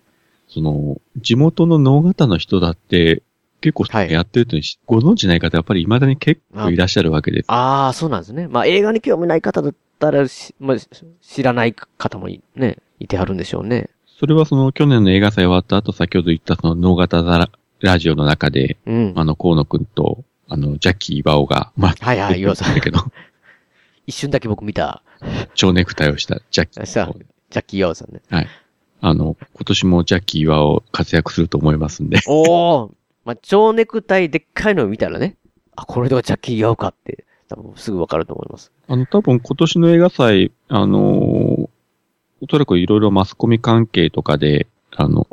[0.49, 3.23] その、地元の能形の人だって、
[3.61, 7.47] 結構はいやってるとご存知ない方やっぱり未だに結構いらっしゃるわけです。
[7.49, 8.49] ああ、そうなんですね。
[8.49, 10.89] まあ映画に興味ない方だったらし、まあ、し
[11.23, 13.89] 知らない方もいね、いてはるんでしょうね。
[14.19, 17.51] それはその去年の映画祭終わった後、先ほど言ったその能形ラ
[17.81, 19.13] ラジオの中で、うん。
[19.15, 23.01] あの、河野くんと、あの、ジャッキー・バオが、まあ、はいはい岩尾さんだけど、
[24.07, 25.03] 一瞬だけ僕見た、
[25.55, 28.23] 蝶ネクタイをしたジャッキー・さバオジャッキー・ヤオさんね。
[29.03, 32.21] あの、今年もジャッキー・バオ活躍すると思いますんで。
[32.27, 32.95] おお
[33.27, 35.37] まあ、蝶ネクタイでっかいのを見たらね、
[35.75, 38.73] あ、これではジャッキー・ヤオかって、多分すぐわかると思います。
[38.89, 41.36] あの、多分今年の映画祭、あのー
[42.49, 45.27] おそらくいろいろマスコミ関係とかで、あの、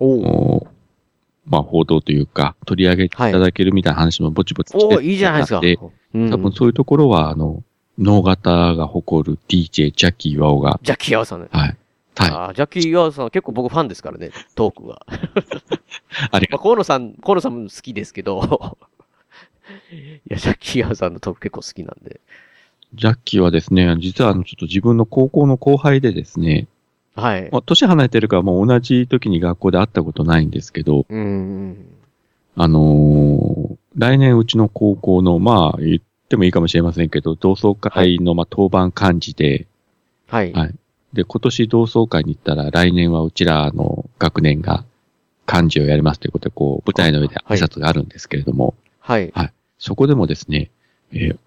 [1.45, 5.59] まあ、報道というか、取り上げていただけるみたいな話もぼちぼちしておおいいじゃないですか。
[5.59, 5.77] で、
[6.13, 7.63] うん多分そういうところは、あの、
[7.97, 11.47] 能型が誇る DJ ジャッキー・ワオが、ジャッキー・ヤオさんね。
[11.51, 11.77] はい。
[12.15, 12.55] はい。
[12.55, 15.05] ジャッキー・ヤオさんは結構僕ファンですからね、トークが。
[15.07, 18.77] まあ、ありがと河野さん、河野さんも好きですけど、
[19.91, 22.15] いや、ジャッキー・ヤオさんのトーク結構好きなんで。
[22.15, 22.19] う。
[22.95, 26.67] ジャッキーはですね、実はあの、ちょっと自分の高校の後輩でですね、
[27.15, 27.49] はい。
[27.51, 31.87] まあ、年離れてるからもう同じ時に学校で会ったことないんですけど、うんうん。
[32.55, 39.67] あのー来年うちの高校の、まあ、言ってもいいかもしれませんけど、同窓会の、まあ、当番幹事で、
[40.27, 40.51] はい。
[40.51, 40.75] はい
[41.13, 44.83] で、今年同窓会に行ったら、来年はうちらの学年が
[45.47, 49.31] 幹事をやりますということで、こう、舞台の上で挨拶があるんですけれども、はい。
[49.77, 50.71] そこでもですね、
[51.11, 51.37] えー、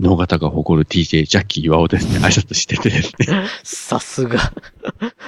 [0.00, 4.52] 能型が誇る DJ ジャッキー岩尾ですね、挨拶しててですね、さすが。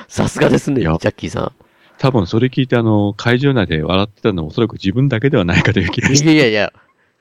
[0.09, 1.53] さすがですね、ジャッキーさ
[1.99, 6.17] 多分それ聞いてあの、会場内で笑ってたのはおそらく自分だけではないかという気がん。
[6.17, 6.73] して、いやいやいや、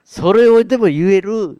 [0.04, 1.58] それをでも言える、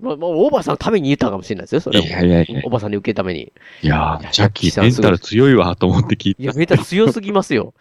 [0.00, 2.06] まあ、まあ、おばさんのために言ったかもしれないですよ、それも。
[2.06, 3.52] いやいやいやおばさんに受けるために。
[3.82, 7.74] いやー、ジャッキーさんーメンタル強いわと思って聞いていや、メーター強すぎますよ。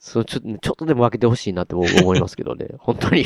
[0.00, 2.68] そう、ちょっと、ちょっとでも分けてほしいなって僕思いますけどね。
[2.78, 3.24] 本当に。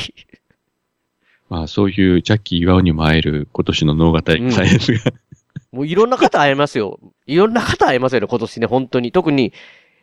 [1.49, 5.11] まあそういうジャッキー岩尾にも会える今年の能型映画祭ですが、
[5.73, 6.99] もういろんな方会えますよ。
[7.25, 9.11] いろんな方会えますよね、今年ね、本当に。
[9.11, 9.53] 特に、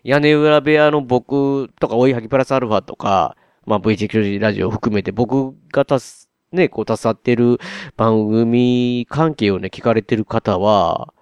[0.03, 7.59] 屋根裏部屋の僕とか、追いはぎプラスアルファとか、まあ VG ラジオを含めて僕がたす、ね、こう、携わってる
[7.97, 11.15] 番組関係をね、聞かれてる方は、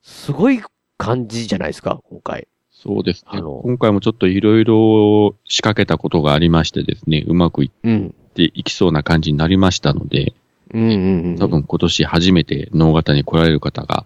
[0.00, 0.62] すごい
[0.96, 2.48] 感じじゃないですか、今回。
[2.82, 3.40] そうですね。
[3.40, 8.14] 今回もちょっといろいろ仕掛けたことがありましてですね、うまくいっうん。
[8.34, 10.34] ていきそうな感じになりましたので、
[10.74, 11.38] うんうんうん。
[11.38, 14.04] 多分今年初めて能型に来られる方が、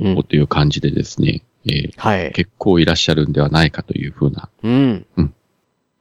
[0.00, 0.22] うん。
[0.22, 2.32] という感じでですね、えーはい。
[2.32, 5.06] 結構いらっしゃるんではないかというふうな、うん。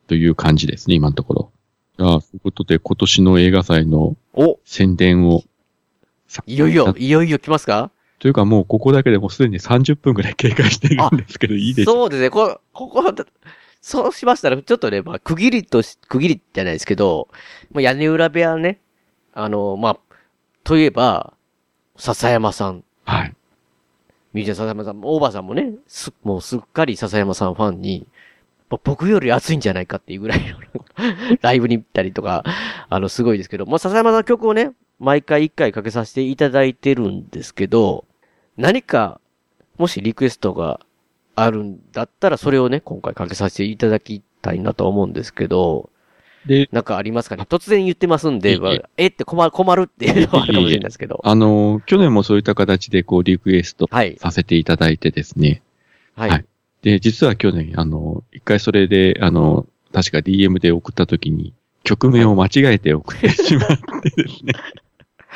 [0.08, 1.52] という感じですね、今のところ。
[2.00, 5.44] あそういうことで今年の映画祭のお宣伝を、
[6.28, 7.90] さいよいよ、いよいよ来ますか？
[8.20, 12.30] というかもうここだけでもうすでに30分ぐらい経過してるんですけど、いいでしょうそうですね。
[12.30, 13.04] こ、ここ、
[13.82, 17.30] そうしましたら、ちょっとね、まあ、区切りとし、区切りじゃないですけど、
[17.72, 18.82] まあ、屋根裏部屋ね、
[19.34, 19.98] あの、まあ、
[20.64, 21.34] といえば、
[21.96, 23.36] 笹山さん、はい。
[24.34, 28.08] ミュージシャン笹山さん、大場さんもね、す、もうすっかり笹山さんファンに、
[28.70, 30.58] まあ僕より熱いんじゃないかっていうぐらいの
[31.42, 32.44] ライブに行ったりとか、
[32.90, 38.06] あの、すごいですけど、まあ、笹山さんの曲をね、毎回一回かけさせていただいてるんですけど、
[38.58, 39.20] 何か、
[39.78, 40.80] もしリクエストが
[41.36, 45.90] あるんだったら、それをね、今回かけさせていただきたいなと思うんですけど、
[46.48, 47.46] で、なんかありますかね？
[47.48, 51.22] 突然言ってますんで、ええって困る、困るっていうのはあるかもしれないですけど。
[51.24, 54.16] あの、去年もそういった形でこうリクエストはい。
[54.18, 55.62] させていただいてですね。
[56.16, 56.30] はい。
[56.30, 56.46] はい
[56.84, 63.68] で、実は去年、あの、一回それで、あの、確か DM で送った時に、曲名を間違えて送ってしまっ
[64.14, 64.54] てですね。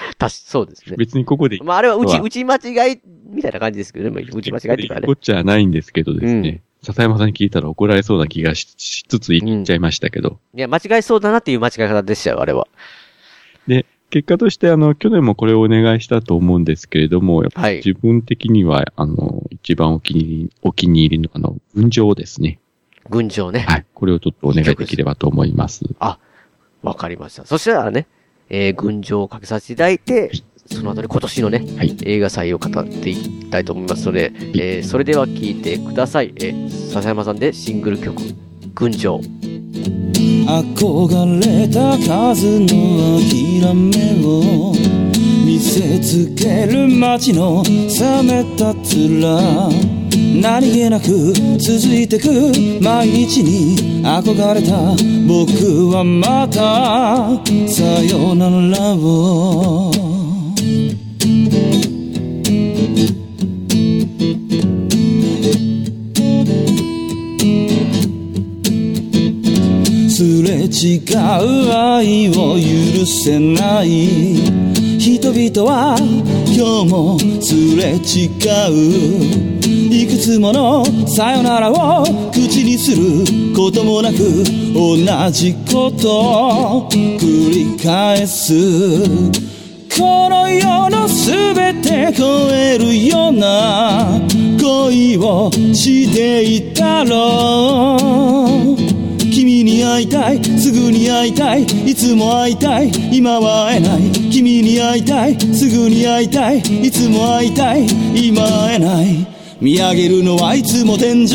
[0.18, 0.96] たし、そうですね。
[0.98, 3.00] 別にここで、まあ、あれはうち、はうち間違い、
[3.30, 4.12] みたいな感じですけどね。
[4.12, 5.14] まあ、うち間違いっていうかねこ。
[5.14, 6.50] っちゃないんですけどですね。
[6.50, 10.40] うん笹山さんに聞いたら怒られそうな気がししつつ言っちゃいましたけど。
[10.56, 12.68] いや、間違いそうだなっていう間違い方でしたよ、あれは。
[14.12, 17.76] 結果として、あの、去年もこれをお願いしたと思うんですけれども、やっぱはい。
[17.78, 22.60] 自分的には、あの、一番お気に入り、お気に入りの、あの、群青ですね。
[23.10, 23.62] 群青ね。
[23.62, 23.86] はい。
[23.94, 25.86] これをちょっとお願いできればと思います。
[26.84, 27.46] わかりました。
[27.46, 28.06] そしたらね、
[28.54, 30.30] えー、群青をかけさせていただいて、
[30.66, 36.34] その後に今年のね、はい映画祭を語っていきたいと思いますので、えー、それでは聴いてください。
[36.36, 38.22] えー、笹山さんでシングル曲、
[38.76, 39.22] 群青。
[40.44, 42.68] 憧れた数の
[43.22, 45.11] 諦めを見
[45.62, 50.02] せつける街の冷めた面。
[50.42, 52.28] 何気なく続いてく
[52.82, 54.96] 毎日に憧れた
[55.28, 57.40] 僕はまた。
[57.72, 59.92] さよならを。
[70.10, 74.71] すれ違う愛を許せない。
[75.02, 75.98] 人々は
[76.46, 78.28] 今日もすれ違
[78.70, 79.66] う。
[79.92, 84.18] いくつものさよならを口にすることもなく
[84.76, 84.96] 同
[85.32, 88.54] じことを繰り返す。
[89.98, 94.20] この世のすべて超えるような
[94.62, 97.98] 恋をしていたろ
[98.78, 98.81] う。
[99.72, 100.44] に会いたい。
[100.60, 101.64] すぐに会いたい。
[101.64, 102.92] いつも会いたい。
[103.12, 104.02] 今は会えない。
[104.30, 105.40] 君に会いたい。
[105.40, 106.60] すぐに会いたい。
[106.60, 107.88] いつも会いたい。
[108.14, 109.26] 今会えない。
[109.62, 111.28] 見上げるのはいつも天井。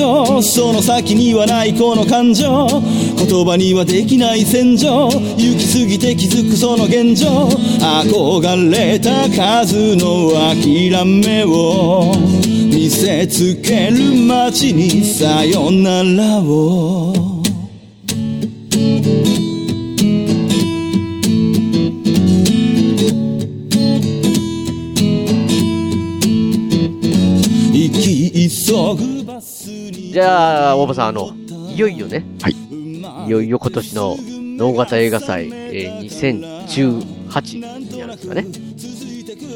[0.42, 2.68] その先にはないこの感情。
[2.68, 5.08] 言葉にはできない戦場。
[5.08, 7.48] 行き過ぎて気づくその現状。
[7.80, 12.12] 憧れた数の諦めを。
[12.68, 17.35] 見せつける街にさよならを。
[30.16, 31.30] じゃあ、大場さん、あの、
[31.68, 32.54] いよいよね、はい
[33.26, 36.06] いよいよ今年の能型映画祭、えー、
[36.66, 38.42] 2018になるんですかね。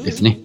[0.03, 0.37] ですね。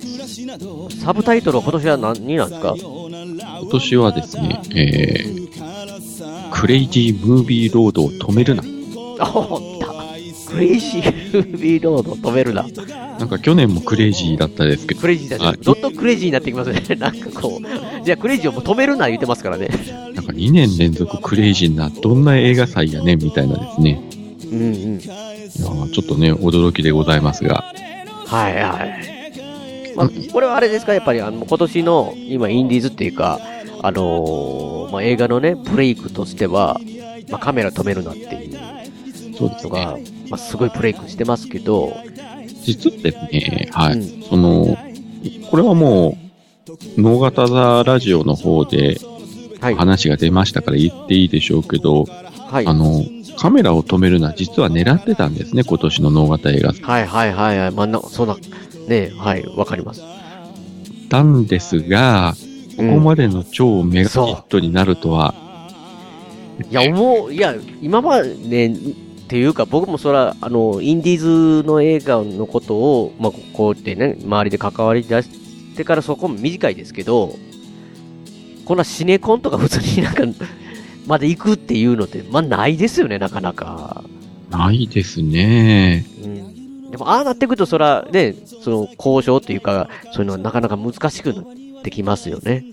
[1.04, 2.74] サブタイトルは今年は何なんですか？
[2.78, 8.62] 今年はですね、えー、クレイジームービーロードを止めるな。
[10.56, 12.62] クレイジームーロード止めるな。
[13.18, 15.58] なんか去年もクレイジーだったですけど、クレイジーだあね。
[15.62, 16.82] どんどんクレイジーになってきますね。
[16.96, 18.04] なんかこう。
[18.04, 19.68] じゃあクレイジーをもう止めるな言ってますからね。
[20.14, 24.00] なんか2年連続クレイジーな、どんな映画祭やねんみたいなですね。
[24.50, 25.00] うんうん。
[25.00, 27.64] いやーちょっとね、驚きでございますが、
[28.26, 29.94] はいはい。
[29.94, 33.40] まあ、これはあれですか、やっぱりあの今年の今、インディーズっていうか、
[33.82, 36.80] あのーまあ、映画のね、ブレイクとしては、
[37.30, 38.75] まあ、カメラ止めるなっていう
[39.36, 39.70] そうですね。
[39.70, 41.96] のが、まあ、すごいブレイクしてますけど、
[42.64, 43.94] 実はですね、はい。
[43.94, 44.76] うんその、
[45.50, 46.16] これはも
[46.98, 48.98] う、脳型座ラジオの方で
[49.60, 49.74] はい。
[49.74, 52.66] 話が出ましたから言っていいでしょうけど、はい。
[52.66, 53.02] あの、
[53.38, 56.72] カメラを止めるのは実は狙ってたんですね、今年の脳型映画。
[56.72, 57.70] はいはいはいはい。
[57.72, 58.36] まあ、な、そんな、
[58.88, 60.02] ね、はい、わかります。
[61.08, 62.34] たんですが、
[62.76, 65.34] ここまでの超メガヒットになるとは、
[66.70, 68.76] いや、思う、いや、今までね、
[69.26, 77.34] っていうか、僕もそら、あの、インディーズの映画のことを、まあ、こうやってね、周りで関わり出してからそこも短いですけど、
[78.64, 80.22] こんなシネコンとか普通になんか、
[81.08, 84.04] まで行くっていうのって、まあ、ないですよね、なかなか。
[84.48, 86.06] ないですね。
[86.22, 86.90] うん。
[86.92, 91.44] でも、ああなってくると、そら、ね、その、交渉っていうか、そういうのはなかなか難しくなっ
[91.82, 92.64] てきますよね。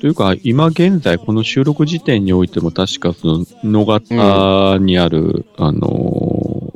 [0.00, 6.72] というか、今現在、この収録時点においても、確かその、野方にある、あの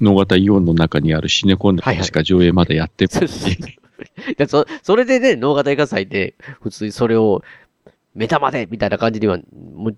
[0.00, 3.52] ー、野方イオンの中にあるシネコンではいはい確か上映までやってそうそう
[4.36, 7.42] でそそれでね、脳型映画祭で、普通にそれを、
[8.14, 9.38] 目玉でみたいな感じには、
[9.74, 9.96] もう、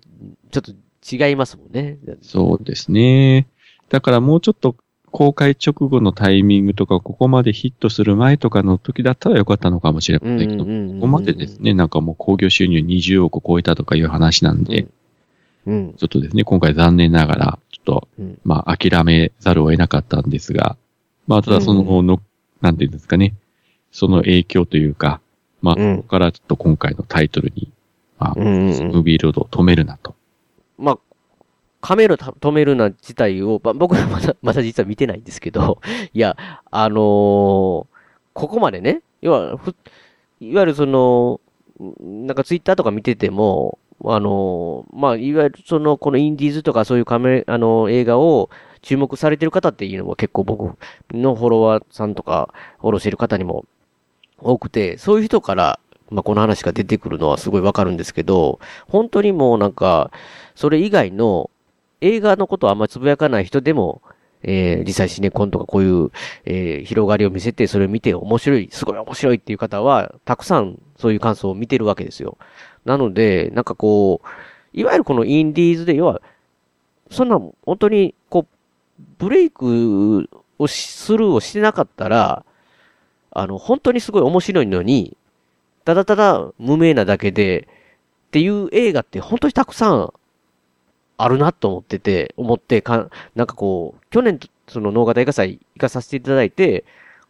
[0.51, 0.71] ちょっと
[1.09, 1.97] 違いますもんね。
[2.21, 3.47] そうですね。
[3.89, 4.75] だからもうちょっと
[5.17, 11.57] 公開直後のタイミングとか、ここまでヒットする前とかの時だったらよかったのかもしれませんけど、こここまでです。
[11.57, 14.85] ね、なんかもう興行収入20億超えたとかいう話なんで、
[15.65, 15.93] うん。
[15.97, 20.77] ちょっとですね、今回残念ながら、ちょっと、うんまあ諦めざるを得なかったんですが、
[21.25, 22.21] まあただその、の、
[22.61, 23.33] なんていうんですかね、
[23.91, 25.19] その影響というか、
[25.63, 27.71] まあ、うんここからちょっと今回のタイトルに、
[28.19, 30.13] まあ、うんうんうんムービーロードを止めるなと。
[30.77, 30.99] まあ、
[31.87, 35.79] カメラ止めるな自体を、ま、僕はまだ、 まだ実は見てないんですけど、
[36.13, 36.35] いや、
[36.69, 37.87] あのーこ
[38.33, 39.73] こまでね、要は、ふ
[40.41, 41.39] いわゆるその、
[41.79, 48.49] なんかツイッターとか見てても、あのーまあ、いわゆるその、このインディーズとかそういうカメあの映画を
[48.81, 50.77] 注目されてる方っていうのも結構僕
[51.13, 53.63] のフォロワーさんとか、フォローしてる方にも
[54.39, 55.79] 多くて、そういう人から
[56.09, 58.59] まあ、この話が出てくるのはすごいわかるんですけど、
[58.89, 60.11] 本当にもうなんか、
[60.53, 61.49] それ以外の
[62.01, 64.01] 映画のことをあんまりつぶやかない人でも、
[64.43, 66.11] えー、実際シネコンとかこういう、
[66.45, 72.37] えー、広がりを見せて、それを見て面白い、すごい面白いっていう方は、たくさんそういう感想を見てるわけですよ。
[72.85, 74.27] なので、なんかこう、
[74.73, 76.21] いわゆるこのインディーズで、要は、
[77.09, 80.29] そんな、本当に、こう、ブレイク
[80.59, 82.45] をするをしてなかったら、
[83.31, 85.17] あの、本当にすごい面白いのに、
[85.85, 87.67] ただただ無名なだけで、
[88.27, 90.13] っていう映画って本当にたくさん
[91.17, 96.85] あるなと思ってて、思ってか、なんかこう、去年、その脳型映画祭行かさせていただいて、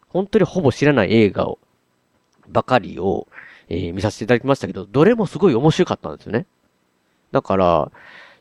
[0.10, 1.58] 本当にほぼ知らない映画を、
[2.50, 3.28] ばかりを、
[3.70, 6.46] えー、見させていただきましたけど、どれもすごい面白かったんですよね。
[7.32, 7.92] だから、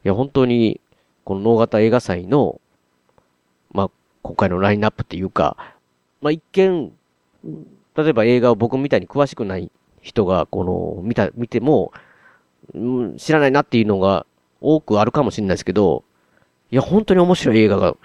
[0.05, 0.81] いや、本当に、
[1.25, 2.61] この脳型映画祭の、
[3.73, 3.91] まあ、
[4.23, 5.57] 今回のラインナップっていうか、
[6.21, 6.93] まあ、一見、
[7.97, 9.71] 例えば映画を僕みたいに詳しくない
[10.01, 11.93] 人が、この、見た、見ても、
[12.75, 14.27] うん、知らないなっていうのが
[14.61, 16.05] 多くあるかもしれないですけど、
[16.71, 17.97] いや、本当に面白い映画が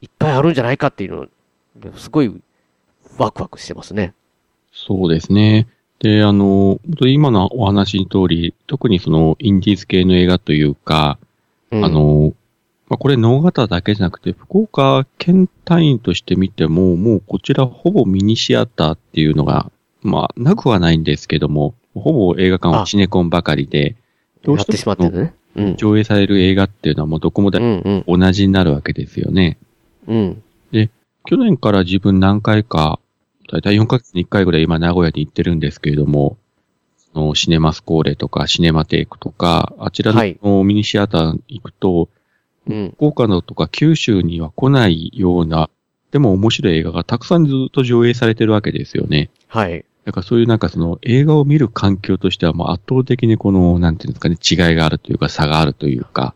[0.00, 2.32] いっぱいあるんじゃないかっていうの、すごい
[3.18, 4.14] ワクワクしてますね。
[4.72, 5.66] そうですね。
[5.98, 11.18] で、あの、今のお話の通り、特にそのインディーズ系の映画というか、
[11.70, 12.32] うん、あの、
[12.88, 19.70] まあ、これ脳型だけじゃなくて、福岡県単位として見ても、もうこちらほぼミニシアターっていうのが、
[20.02, 23.96] まあ、なくはないんですけども、ほぼ映画館はシネコンばかりで、
[24.42, 25.34] どうしてしまってね。
[25.56, 27.60] うん、上映される映画っていうのはもうどこもだ、
[28.06, 29.58] 同じになるわけですよね。
[30.06, 30.42] うん。
[30.72, 30.90] で、
[31.24, 33.00] 去年から自分何回か、
[33.50, 36.38] だいたい4ヶ月に1回ぐらい今名古屋に行ってるんですけれども、
[37.14, 42.08] のシネマスコーレとかシネマテイクとか、あちらのミニシアター行くと、
[42.68, 45.70] うん、福岡のとか九州には来ないような、
[46.12, 49.30] でも面白い映画がたくさんずっと上映されてるわけですよね。
[49.48, 49.84] はい。
[50.10, 56.34] だからそういうなんかその映画を見る環境としてはもう圧倒的にこの、なんていうんですかね、違いがあるというか差があるというか。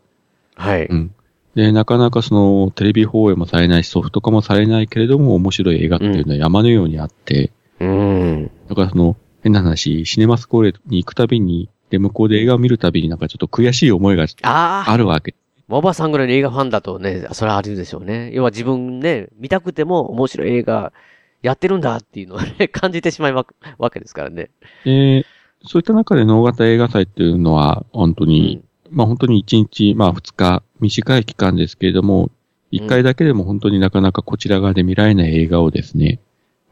[0.54, 0.86] はい。
[0.86, 1.12] うん。
[1.56, 7.50] で、なかなかそのテレビ放映もされないし、ソフト化もされないけれども面白い映画っていうのは山のようにあって、
[7.80, 8.50] うん。
[8.68, 15.34] だからその、変な話、シネマスコーレに行くたびに、で、向こうで映画を見るたびになんかちょっと悔しい思いがあるわけ。
[15.68, 18.30] おばさんぐらいの映画ファンだとね、それはあるでしょうね。
[18.32, 20.92] 要は自分ね、見たくても面白い映画
[21.44, 24.48] やってるんだっていうのをね、感じてしまうわけですからね。
[24.86, 25.24] えー、
[25.62, 32.30] そういった中で脳型映画祭っていうのは、本当に、うん、まあ本当に1日、まあ2日、短い期間ですけれども、
[32.72, 36.18] 1回だけでも本当になかなかこちら側で見られない映画をですね、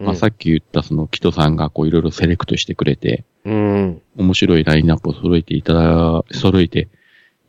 [0.01, 6.89] うん、まあさっき言ったそのキトさんがこういろいろセレクトしてくれて、うん、面白いラインナップを揃えていただ、揃えて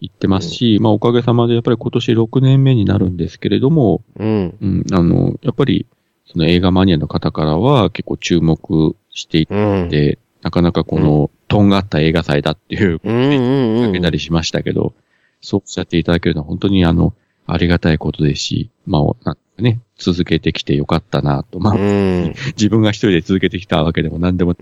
[0.02, 5.88] いってますし、うん、まあおかげさまでやっぱり今年6年目になるんですけれども、うん、うん、あの、やっぱり
[6.34, 14.94] その映画マニアの方からは結構注目していて、うん、なかなかこの、とんがった映画祭だっていう、かけたりしましたけど、
[15.42, 17.14] そうおっしゃっていただけるのは本当にあの、
[17.46, 21.60] ありがたいことですし、まあ、なんかね、続けてきてよかったなと。
[21.60, 21.76] まあ、
[22.58, 24.56] 自分が一人で続けてきたわけでも何でも。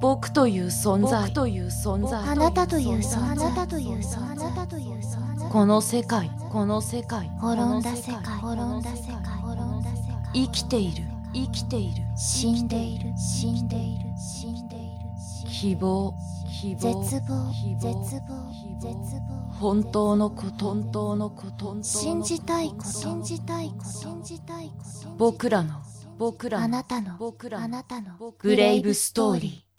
[0.00, 1.22] 僕という存在。
[1.22, 2.20] 僕という存在。
[2.20, 3.18] あなたという存在。
[3.18, 4.22] あなたという存在。
[4.22, 5.31] あなたという存在。
[5.52, 9.96] この世界この世界滅んだ世界滅んだ世界滅んだ世
[10.32, 14.86] 界生きている生きている死んでいる死んでいる死んでいる
[15.50, 16.14] 希望
[16.58, 18.50] 希望絶望絶望
[18.80, 18.96] 絶
[19.28, 19.52] 望。
[19.60, 24.74] 本当のこと本当のこと信じたいこと信じたいこと信じたいこ
[25.04, 25.82] と僕らの
[26.16, 28.32] 僕らあなたの僕らあなたの。
[28.38, 29.71] グレイブストーリー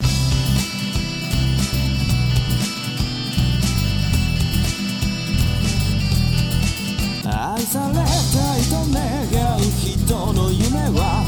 [7.66, 11.24] されたいと願う人の夢は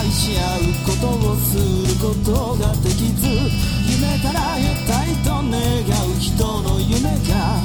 [0.00, 4.38] 愛し合うことをすることができず夢から。
[4.58, 7.62] 得たいと願う人の夢が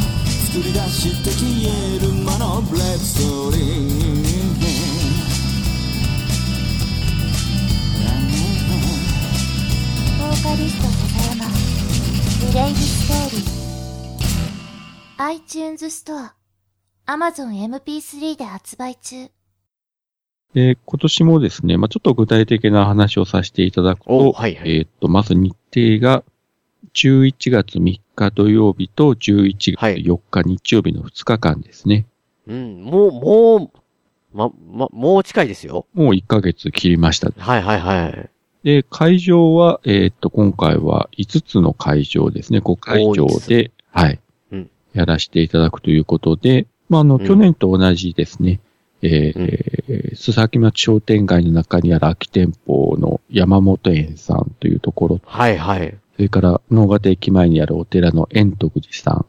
[0.51, 3.63] 作り出して消える魔のブレイクストーリー
[10.19, 11.49] ボーカリスト笹山
[12.39, 13.63] ブレイブストーリー。
[15.17, 16.35] iTunes ストア
[17.05, 19.29] Amazon MP3 で発売中。
[20.53, 26.23] で、今年もですね、まあ、ちょっと具体的な話をさせていただくと、はいはい、えっ、と、まず日程が
[26.93, 32.05] 11月3日土曜日と11月4日日曜日の2日間ですね。
[32.47, 35.85] はい、うん、もう、もう、ま、ま、もう近いですよ。
[35.93, 37.31] もう1ヶ月切りました。
[37.37, 38.29] はいはいはい。
[38.63, 42.59] で、会場は、えっ、と、今回は5つの会場ですね。
[42.59, 44.19] 5会場で、はい、
[44.51, 44.69] うん。
[44.93, 48.59] やらせていただくということで、まあ、あの、去年と同じですね、
[49.01, 49.73] えー
[50.13, 55.97] 須崎町商店街の中にある空き店舗の山本園さんというところ、はいはい。
[56.15, 59.25] それから野方駅前にあるお寺の円徳寺さん、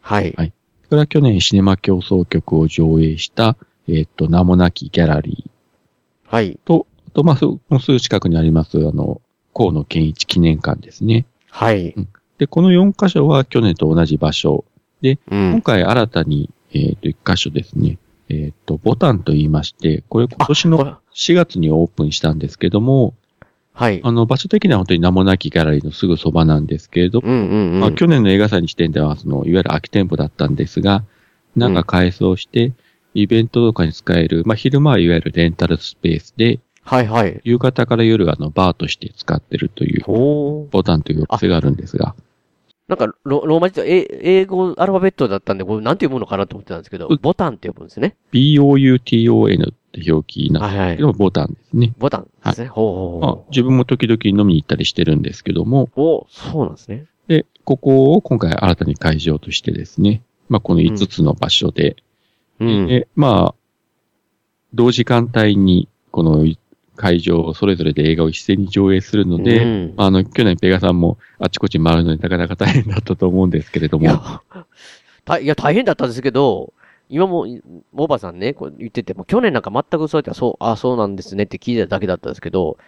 [0.00, 0.32] はい。
[0.36, 0.52] はい
[0.88, 3.56] それから去年シネマ競争曲を上映した、
[3.88, 5.50] えっ、と、名もなきギャラリー
[6.32, 6.58] はい。
[6.64, 9.20] と、あと、まあ、そのすぐ近くにあります、あの、
[9.52, 11.26] 河野健一記念館ですね。
[11.50, 11.94] はい。
[12.38, 14.64] で、この4箇所は去年と同じ場所。
[15.02, 15.62] う今ん。
[15.62, 17.98] 回新たに、えっ、と、1箇所ですね。
[18.28, 23.14] えっ、と、ボタンと言いまして、これ今年のこれ4月にオープンしたんですけども、
[23.72, 24.00] はい。
[24.02, 27.80] あの、場所的には本当に名もなきギャラリーのすぐそばなんですけれど、うんうんうん。
[27.80, 31.04] まあ、去年の映画祭に時点では、その、いわゆる空き店舗だったんですが、
[31.54, 32.72] なんか改装して、
[33.12, 37.40] イベントとかに使える、まあ、昼間はいわゆるレンタルスペースで、はいはい。
[37.44, 40.04] 夕方から夜はあの、バーとして使ってるという。
[40.06, 42.14] ボタンというお店があるんですが、
[42.88, 48.16] なんかロ、ローマ字と、え、英語アルファベットだったんで、これなんて読むのかなと思ってたんですけどう、ボタンって呼ぶんですね。
[48.32, 51.02] BOUTON って表記なんはいはいですけ。
[51.02, 51.94] ど、ボタンですね。
[51.98, 52.68] ボタンですね。
[52.68, 56.00] ほうまあほうほ自分も時々飲みに行ったりしてるんですけども、う。
[56.00, 57.06] おそうなんですね。
[57.26, 61.96] で、ここを今回新たに会場としてですね、まあ、この5つの場所で、
[62.60, 62.86] うん。
[62.86, 63.54] でまあ、
[64.74, 66.44] 同時間帯に、この
[66.96, 74.42] 会場それぞれで映画を一斉に上映するので、うんあの、去年ペガさんもあちこち回るのになかなか大変だったと思うんですけれども、いや、
[75.24, 76.72] たいや、大変だったんですけど、
[77.08, 77.46] 今も、
[77.92, 82.78] モバさんね、こう言ってて、もう去年なんか全くそうやって、そう、あ、そうなんですねって聞いてただけだったんですけど、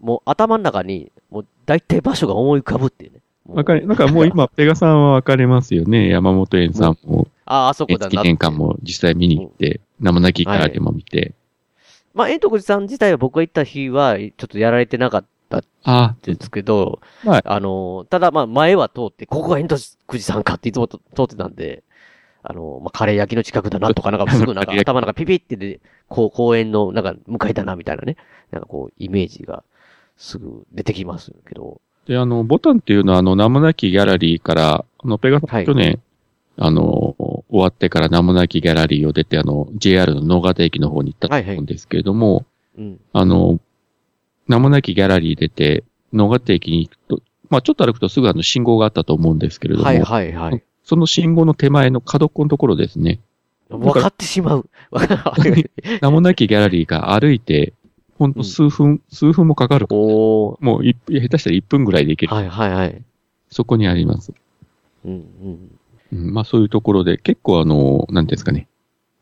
[0.00, 3.20] もう頭の中に、もう大体場所が思い浮かぶっていうね。
[3.48, 6.08] わかり、なんかもう今、ペガさんはわかりますよね。
[6.08, 8.16] 山本園さんも、あ、あそこだなって。
[8.16, 11.34] 記念館も実際見に行って、名もなきギャラリーも見て、
[12.14, 15.62] まあ、円徳寺さん自体は僕が行った日は、ちょっとやられてなかった
[16.22, 17.42] ですけど、はい。
[17.44, 21.82] あの、ただまあ、前は通って、ここが円徳寺さんかっていつもと通ってたんで、
[22.42, 28.16] あの、まあ、カレー焼きの近くだなとか、なんかすぐなんか 頭なんかピピってで、こう、公園のなんか向かいだなみたいなね、
[28.50, 29.62] なんかこう、イメージが
[30.16, 35.66] すぐ出てきますけど、で、あの、ボタンっていうのは、あの、名もなきギャラリーから、あの、ペガさん、はい。
[35.66, 36.00] 去年、
[36.58, 37.14] あの、
[37.52, 42.46] 終わってから名もなきギャラリーを出て、あの、JR の野方駅の方に行ったと思うんですけれども、
[42.78, 43.00] うん。
[43.12, 43.60] あの、
[44.48, 45.84] 名もなきギャラリー出て、
[46.14, 50.62] 野方駅に行くと、まあちょっと歩くとすぐあの信号があったと思うんですけれども、はいはいはい。
[50.82, 53.20] その信号の手前の角っこのところですね、
[53.68, 54.70] 分かってしまう。
[56.00, 57.74] 名もなきギャラリーが歩いて、
[58.18, 59.86] ほんと数分、数分もかかる。
[59.90, 60.56] おー。
[60.64, 62.34] もう一下手したら1分ぐらいで行ける。
[62.34, 63.02] はいはいはい。
[63.50, 64.32] そこにあります。
[65.04, 65.78] うんうん。
[66.12, 68.68] うん、まあそういうところで、結構あの、なんていうんですかね、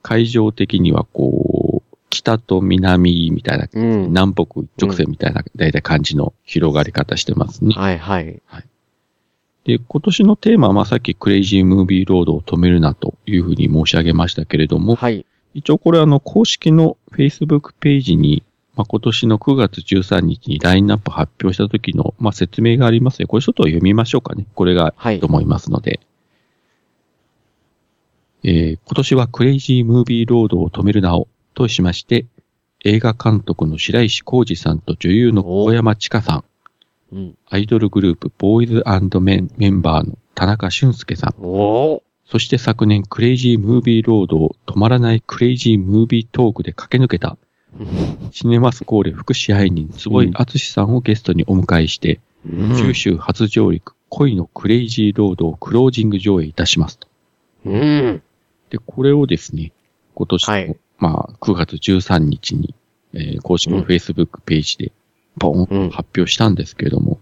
[0.02, 4.08] 会場的にはこう、北と南みたいな、うん。
[4.08, 7.74] 南北一直線みたいな、だいたい感じの広がり方してますね。
[7.74, 8.42] はいはい。
[9.64, 15.24] で、今年のテーマは、まあさっきクレイジームービーロードを止めるなというふうに申し上げましたけれども、はい。
[15.54, 18.42] 一応これあの、公式の Facebook ページに、
[18.74, 23.26] まあ今年の9月13日にラインナップ発表した時の、まあ説明がありますね。
[23.26, 24.46] これちょっと読みましょうかね。
[24.54, 25.26] これがはいと。
[25.26, 26.00] 思いますので。
[28.42, 32.26] えー今年はクレイジームービーロードを止めるなおとしまして、
[32.84, 36.44] 映画監督の白石浩二さんと女優の小山千佳さん、
[37.12, 37.38] うん。
[37.48, 38.82] アイドルグループボーイズ
[39.20, 41.34] メンメンバーの田中俊介さん。
[41.38, 47.36] そして昨年クレイジームービーロードを止まらないクレイジームービートークで駆け抜けた、
[48.30, 52.20] シネマスコーレ副支配人坪井敦さんをゲストにお迎えして、
[52.78, 57.08] 九州初上陸恋のクレイジーロードをクロージング上映いたしますと。
[57.66, 58.22] うん。
[58.70, 59.72] で、これをですね、
[60.14, 60.76] 今年の、はい。
[60.98, 62.74] まあ、9月13日に、
[63.14, 63.84] えー公式のうん。
[63.84, 64.92] Facebook ページで、
[65.38, 67.20] ポーンと発表したんですけれども、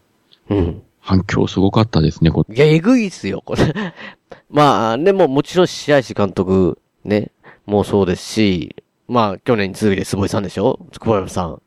[0.51, 0.83] うん。
[1.01, 3.95] 反響すごかったですね、こいや、えぐいっすよ、これ。
[4.51, 7.31] まあ、でももちろん白石監督、ね、
[7.67, 8.77] もうそうですし、
[9.07, 10.79] まあ、去年に続いて坪井さんでしょ？
[11.01, 11.63] 久保山さん。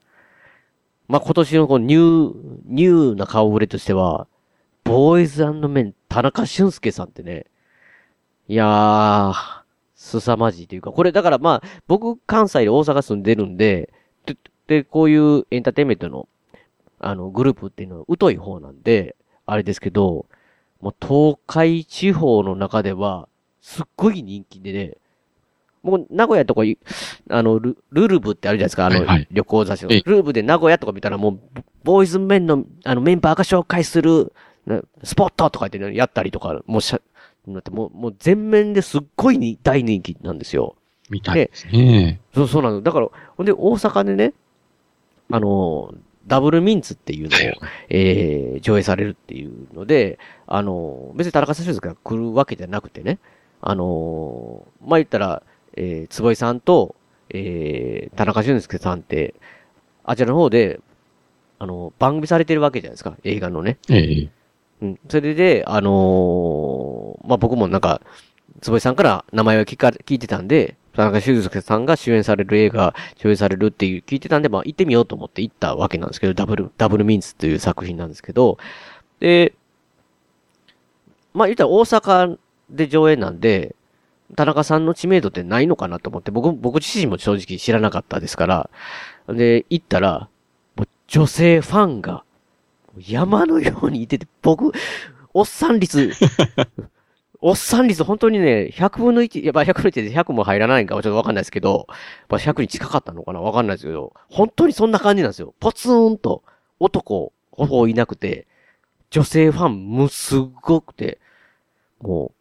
[1.08, 4.28] まあ、今年のこのニュー、ニューな顔ぶれとしては、
[4.84, 7.46] ボーイズメン、田中俊介さんってね、
[8.48, 9.61] いやー、
[10.02, 13.94] 凄まじいというか、これだからまあ、僕関西で大阪住んでるんで、
[14.26, 14.36] で、
[14.68, 16.28] でこういうエンターテインメントの、
[17.00, 20.26] あの、グループっていうのは疎い方なんで、あれですけど、
[20.82, 23.28] もう東海地方の中では、
[23.62, 24.98] すっごい人気でね、
[25.84, 26.80] もう名古屋とかい、
[27.30, 29.92] あの、ルルルブってあるじゃないですか、あの、はいはい旅行雑誌の。
[29.92, 34.34] ええルルブで名古屋とか見たらもう、ボボーイズメンの、あの、メンバーが紹介する、
[34.66, 37.02] なスポットとか言ってねやったりとか、もうしゃ、
[37.48, 40.76] だってもう、もう全面ですっごいに大人気なんですよ。
[41.10, 42.22] みたいですね。
[42.34, 42.82] そう、そうなの。
[42.82, 44.34] だから、ほんで、大阪でね、
[45.32, 45.94] あの、
[46.28, 47.40] ダブルミンツっていうのを、
[47.90, 53.20] えー、上映されるっていうので、あの、別に田中選手が来るわけじゃなくてね、
[53.60, 55.44] あの、まあ、言ったら、
[55.76, 56.96] えー、坪井さんと、
[57.30, 59.34] えー、田中俊介さんって、
[60.04, 60.80] あちらの方で、
[61.60, 63.78] あの、番組されてるわけじゃないですか、映画のね。
[63.90, 64.30] ええ。
[64.82, 65.00] うん。
[65.10, 66.71] それで、あのー
[67.26, 68.02] まあ、僕もなんか、
[68.62, 78.58] 坪井さんから名前を聞か、聞いてたんで、田中修介さんが主演される映画、上映されるっていう聞いてたんで、まあ、行ってみようと思って行ったわけなんですけど、ダブル、ダブルミンツという作品なんですけど、
[79.20, 79.54] で、
[81.34, 82.38] まあ、言ったら大阪
[82.70, 83.76] で上映なんで、
[84.36, 88.70] 田中さんの知名度ってないのかなと思って、僕、僕自身も正直知らなかったですから、
[89.28, 90.30] で、行ったら、
[90.76, 92.24] もう女性ファンが、
[92.98, 94.72] 山のようにいてて、僕、
[95.34, 96.12] おっさん率、
[97.44, 101.88] おっさん率本当にね、100分の1、やっぱ100分の1で100も入らないんかはちょっとわかんないですけど、
[102.30, 103.42] まあ、100に近かったのかな？
[103.42, 105.56] わかんないですけど、本当にそんな感じなんですよ。
[105.60, 106.44] ポツンと
[106.80, 108.46] 男、ほぼいなくて、
[109.10, 111.20] 女性ファンもすっごくて、
[112.00, 112.34] もう、っ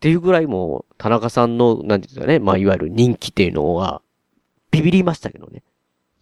[0.00, 4.02] ていうぐらいもう、田中さんの、なんていうんですかね、まあ、いわゆる人気っていうのは、
[4.70, 5.62] ビビりましたけどね。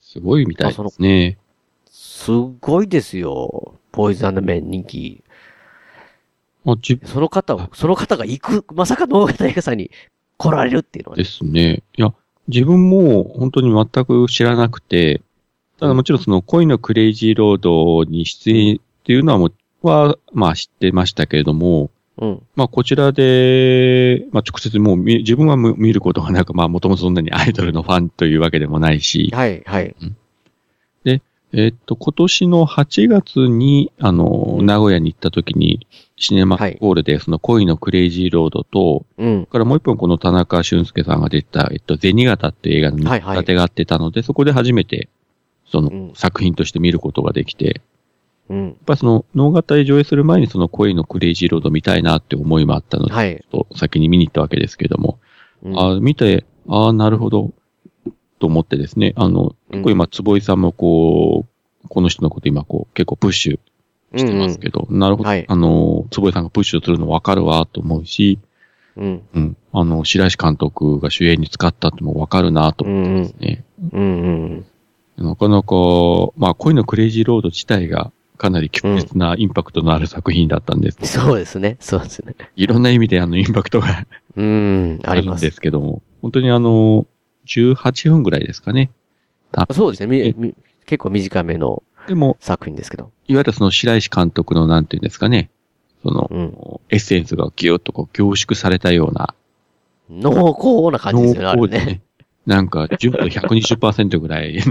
[0.01, 1.37] すごいみたいですね。
[1.91, 3.75] すっごいですよ。
[3.93, 5.25] ボーイズメン人気。
[6.67, 9.93] まあ、じその方を、その方が行く、まさか能型映画さんに
[10.37, 11.29] 来られるっていうのはでね。
[11.29, 11.83] すね。
[11.97, 12.13] いや、
[12.49, 15.23] 自分も本当に全く知らなくて、
[15.79, 19.53] ただもちろんその恋のクレイジーロードに出演っていうのはもう、
[19.83, 22.43] は、まあ知ってましたけれども、うん。
[22.57, 29.95] まあこちらで、まあ直接もう見自分は見ることがなく、まあもともとそんなにアイドルのファンというわけでもないし、はい、はい。
[31.53, 35.87] えっと、今年の8月に、あの、名古屋に行った時に、
[36.17, 39.47] シネマホールでその恋のクレイジーロードと、うん。
[39.47, 45.09] からもう一本この田中俊介さんが出た、えっと、銭形って映画の見立てがあってたので、そこで初めて、
[45.71, 47.83] そのうん作品として見ることができて、
[48.49, 48.77] やっうん。
[48.87, 53.45] ぱりその、能型で上映する前にその恋のクレイジーロード見たいなって思いもあったので、はい。
[53.51, 55.19] ちょっと先に見に行ったわけですけれども、
[55.63, 57.53] うんあ見て、ああ、なるほど、
[58.39, 61.45] と思ってですね、あの、結構今、坪井さんもこ
[61.85, 63.59] う、この人のこと今こう、結構プッシュ
[64.15, 68.39] してますけど、なるほど、はいあの、坪井さんがプッシュするの分かるわ、と思うし、
[68.97, 69.23] うん。
[69.35, 69.57] うん。
[69.73, 73.65] あの、白石監督が主演に使ったっても分かるなと思ってですね。
[73.93, 74.65] うん。
[75.19, 75.27] うん。
[75.29, 75.75] なかなか、
[76.37, 80.99] まあ、恋のクレイジーロード自体がかなり強烈なインパクトのある作品だったんです。
[81.07, 81.77] そうですね。
[81.81, 82.35] そうですね。
[82.57, 85.01] いろんな意味であの、インパクトがうん。
[85.05, 85.51] ありますあるんで。
[85.51, 87.07] すけども、本当にあの、
[87.47, 88.91] 18分ぐらいですかね。
[89.53, 90.35] たそうですね。
[90.35, 90.55] みみ
[90.85, 93.11] 結構短めのでも、作品ですけど。
[93.27, 95.51] いわゆるその白石監督のなんていうんですかね、
[96.03, 96.57] その、うん。
[96.91, 99.35] エッセンスがギュッとこう凝縮されたような、
[100.09, 102.03] 濃厚な感じですよね、あれね。
[102.47, 104.59] なんか、純度120%ぐらい。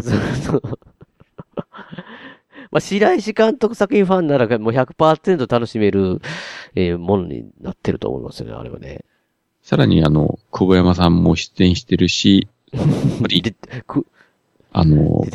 [2.71, 6.21] まあ、白石監督作品ファンならもう100%楽しめる、
[6.75, 9.05] えーものになってると思いますよね、あれはね。
[9.61, 12.85] さらにあの、久保山さんも出演してるし、 やっ
[13.21, 13.55] ぱりで、
[13.87, 14.05] く、
[14.71, 15.25] あの。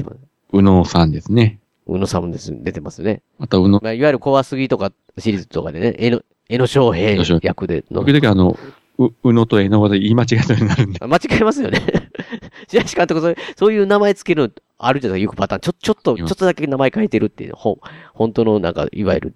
[0.53, 1.60] 宇野さんですね。
[1.95, 3.23] 宇野さんもです、出てますよね。
[3.39, 7.11] また宇野、まあ、いわゆる怖すぎとかシリーズとかでね、江野、江野翔平
[7.43, 8.13] 役での時。
[8.13, 8.57] 々あの、
[8.99, 11.07] う宇野と江野で言い間違えたようになるんで。
[11.07, 11.81] 間違えますよね。
[12.69, 15.61] 白石監督そういう、そういう名前つけるのあるじゃないよくパターン。
[15.61, 17.77] ちょ、ちょっと、ちょっとだけ名前変えてるっていう、ほん、
[18.15, 19.35] 本当のなんか、いわゆる、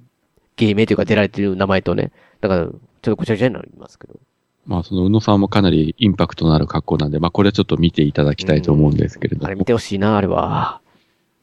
[0.57, 2.13] 芸名というか出られてる名前とね。
[2.41, 4.21] だから、ちょっとごちゃごちゃになりますけど。
[4.67, 9.65] まあその宇野さんもかなりインパクトのある格好なんで、まあこれはちょっと見ていただきたいと思うんですけれどもあれ見。
[9.65, 10.81] てほしいな、あれは。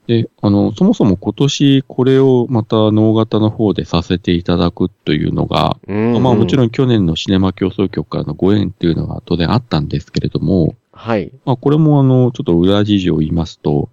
[0.07, 6.67] で、あの、そもそも今年これをまた能型の方でさせていただくというのが、うんまあもちろん。
[6.67, 11.31] ん去年のシネマ競争局からのご縁っていうのが当然あったんですけれども、はい。
[11.45, 13.89] まあこれもあの、ちょっと裏事情を言いますと、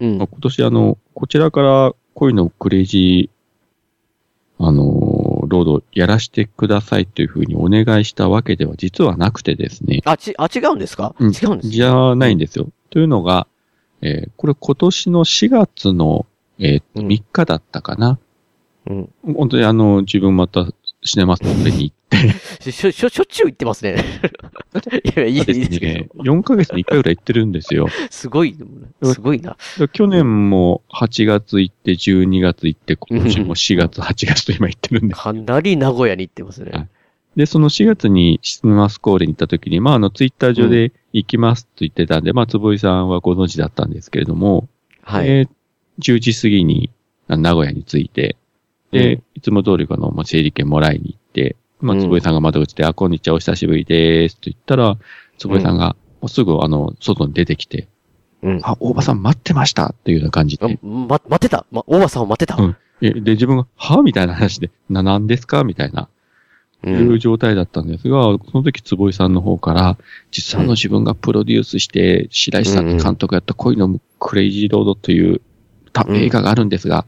[0.00, 0.26] うんまあ。
[0.26, 10.00] 今年あの、こちらから恋のクレイジー、あの、ロードやらせてくださいというふうにお願いしたわけでは実はなくてですね。
[10.04, 12.68] あ、ち、あ、違うんですか、うん違うんですじゃないんですよ。
[12.90, 13.46] というのが、
[14.02, 16.26] えーこれ今年の4月の、
[16.58, 18.18] えーっとうん3日だったかな。
[18.86, 19.12] うん。
[19.34, 20.66] 本当にあの、自分また
[21.04, 21.96] シネマストに行っ
[22.62, 24.04] て、しょ、しょ、しょっちゅう言ってますね。
[25.16, 27.86] いや、いいいいですけね、4ヶ月に1回ぐらい行ってるんですよ。
[27.86, 27.90] ど。
[28.10, 28.56] すごい、
[29.02, 29.56] すごいな。
[29.78, 35.20] で去年も8月行って、12月行って、今年も4月、8月と今行ってるんです。
[35.20, 36.88] かなり名古屋に行ってますね。
[37.36, 44.68] で、その4月にシネマスコーレに行った時に、まあ、あの、ツイッター上で行きますと言ってたんで、まあ、坪井さんはご存知だったんですけれども、
[45.02, 45.28] はい。
[45.28, 45.48] えー
[46.00, 46.90] 10時過ぎに
[47.28, 48.36] あ名古屋に着いて、
[48.92, 54.96] で、うんいつも通りこの、まあ、整理券もらいに行って、まあ、うん坪井さんが窓口で、あ、こんにちは、お久しぶりです、と言ったら、
[55.38, 57.88] 坪井さんが、もうすぐ、あの、外に出てきて、
[58.42, 58.60] うん。
[58.62, 60.78] あ、大場さん待ってましたっていうような感じあで。
[60.82, 61.66] ま、待ってた。
[61.70, 62.56] ま、大場さんを待ってた。
[62.60, 64.00] うんえで、自分が、は？
[64.02, 65.62] みたいな話で、な、なんですか？
[65.64, 66.08] みたいな。
[66.90, 69.98] いう状態だったんですが、その時坪井さんの方から、
[70.30, 75.40] 実はあの自分がプロデュースして、白石さんが監督やった恋のクレイジーロードという
[75.92, 77.06] たうん映画があるんですが、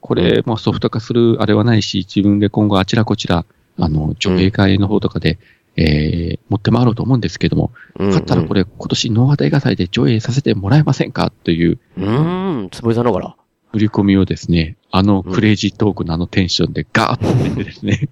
[0.00, 3.46] これ、まあソフト化するあれはないし、自分で今後あちらこちら、
[3.78, 5.38] あの、上映会の方とかで、
[5.76, 13.36] えー、持って回ろうと思うんですけども、うん買ったらこれ今年能型映画祭で上映させてもらえませんかといううーん、坪井さんのから。
[13.72, 18.08] 売り込みをですね、あのクレイジートークのあのテンションでガーッと出てですね、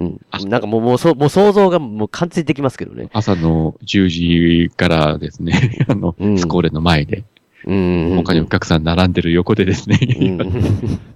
[0.00, 0.48] うん。
[0.48, 3.10] なんかもう、もう、そう、もう想像がもう完全にできますけどね。
[3.12, 7.24] 朝の10時からですね、あの、うんスコーレの前で、
[7.66, 8.14] うん。
[8.16, 10.38] 他にお客さん並んでる横でですね、うん。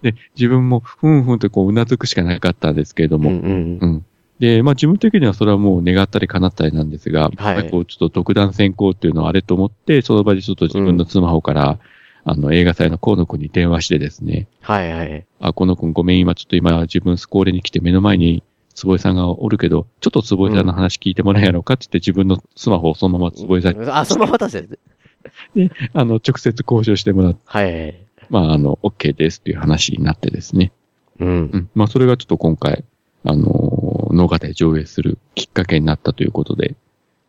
[0.03, 3.23] で、自分もふんふんとこううなずくしかなかったんですけれどうん。
[3.23, 4.07] も、うんうん。
[4.39, 11.79] で、まあ自分的にはそれはもう願ったり叶ったりなんですが、はいこうちょっと独断先行っていうのはあれと思って、その場でちょっと自分のスマホから、
[12.27, 15.27] あの映画祭の河野くんに電話してですね、はいはい。
[15.41, 18.43] あ、河野くんごめん、今ちょっと今自分スコーレに来て目の前に
[18.75, 24.79] 坪井さんがおるけど、ちょっと坪井さんの話聞いてもらえやろうかって言って自分のスマホをそのまま坪井さんに、あ、そのまま渡して。
[25.95, 28.07] あの、直接交渉してもらって、はいはい。
[28.31, 30.73] まあ、あの、OK ですっていう話になってですね。
[31.21, 31.29] うん。
[31.29, 31.71] うん。
[31.75, 32.85] まあ、それがちょっと今回、
[33.25, 36.77] あのー、農家で上映するきっかけになったということで、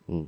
[0.08, 0.18] うん。
[0.20, 0.26] い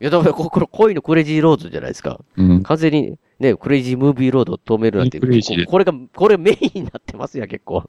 [0.00, 2.20] や、だから、ここの恋のクレイジーロードじゃないですか。
[2.36, 2.62] うん。
[2.62, 7.84] 完全に、ね、クレイジームービーロードを止めるなんて、クレイジーでこれが、これメインになってますよ、結構。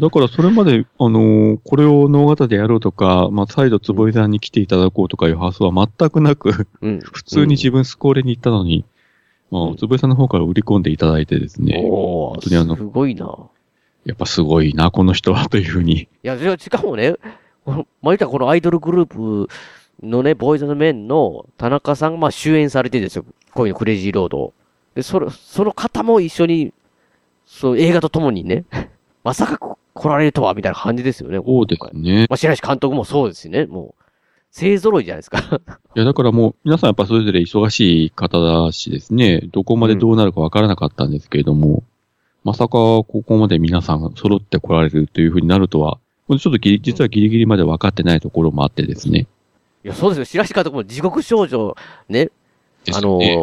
[0.00, 7.00] だからそれまで、あのーこれを農型でやろうとか、まあ、再度坪井さんに来ていただこうとかいう発想は全くなく、うん。
[7.04, 8.84] 普通に自分スコーレに行ったのに、
[9.50, 13.36] まあ、坪井さんの方から売り込んでいただいてですね、お本当にあのー、すごいな。
[14.04, 15.94] やっぱすごいな、この人はというふうに。
[16.00, 17.14] いや、じゃあしかもね、
[17.64, 19.48] このまあ、たらこのアイドルグループ
[20.02, 23.24] のね、ボーイズのメンの田中さんがまあ主演されてるんですよ。
[23.52, 24.54] 恋のクレイジーロード。
[24.94, 26.72] で、それ、その方も一緒に、
[27.46, 28.64] そう、映画と共にね、
[29.24, 31.38] まさかこ来られるとは、みたいな感じですよね。
[31.44, 32.26] そうですね。
[32.28, 34.02] まあ、白石監督もそうですしね、もう、
[34.50, 35.38] 勢揃いじゃないですか。
[35.96, 41.82] いや、だからもう、皆さんやっぱそれぞれ忙しい方だしですね、どこまでどうなるかわからなかったんですけれども、
[42.44, 45.98] まさかここまで皆さんが揃って来られるというふうになるとは、
[46.28, 49.26] ちょっとギリ実はギリギリまで分かってないところもあってですね。
[49.84, 50.24] いや、そうですよ。
[50.24, 51.76] 白石監督も地獄少女、
[52.08, 52.30] ね、
[52.92, 53.42] あのー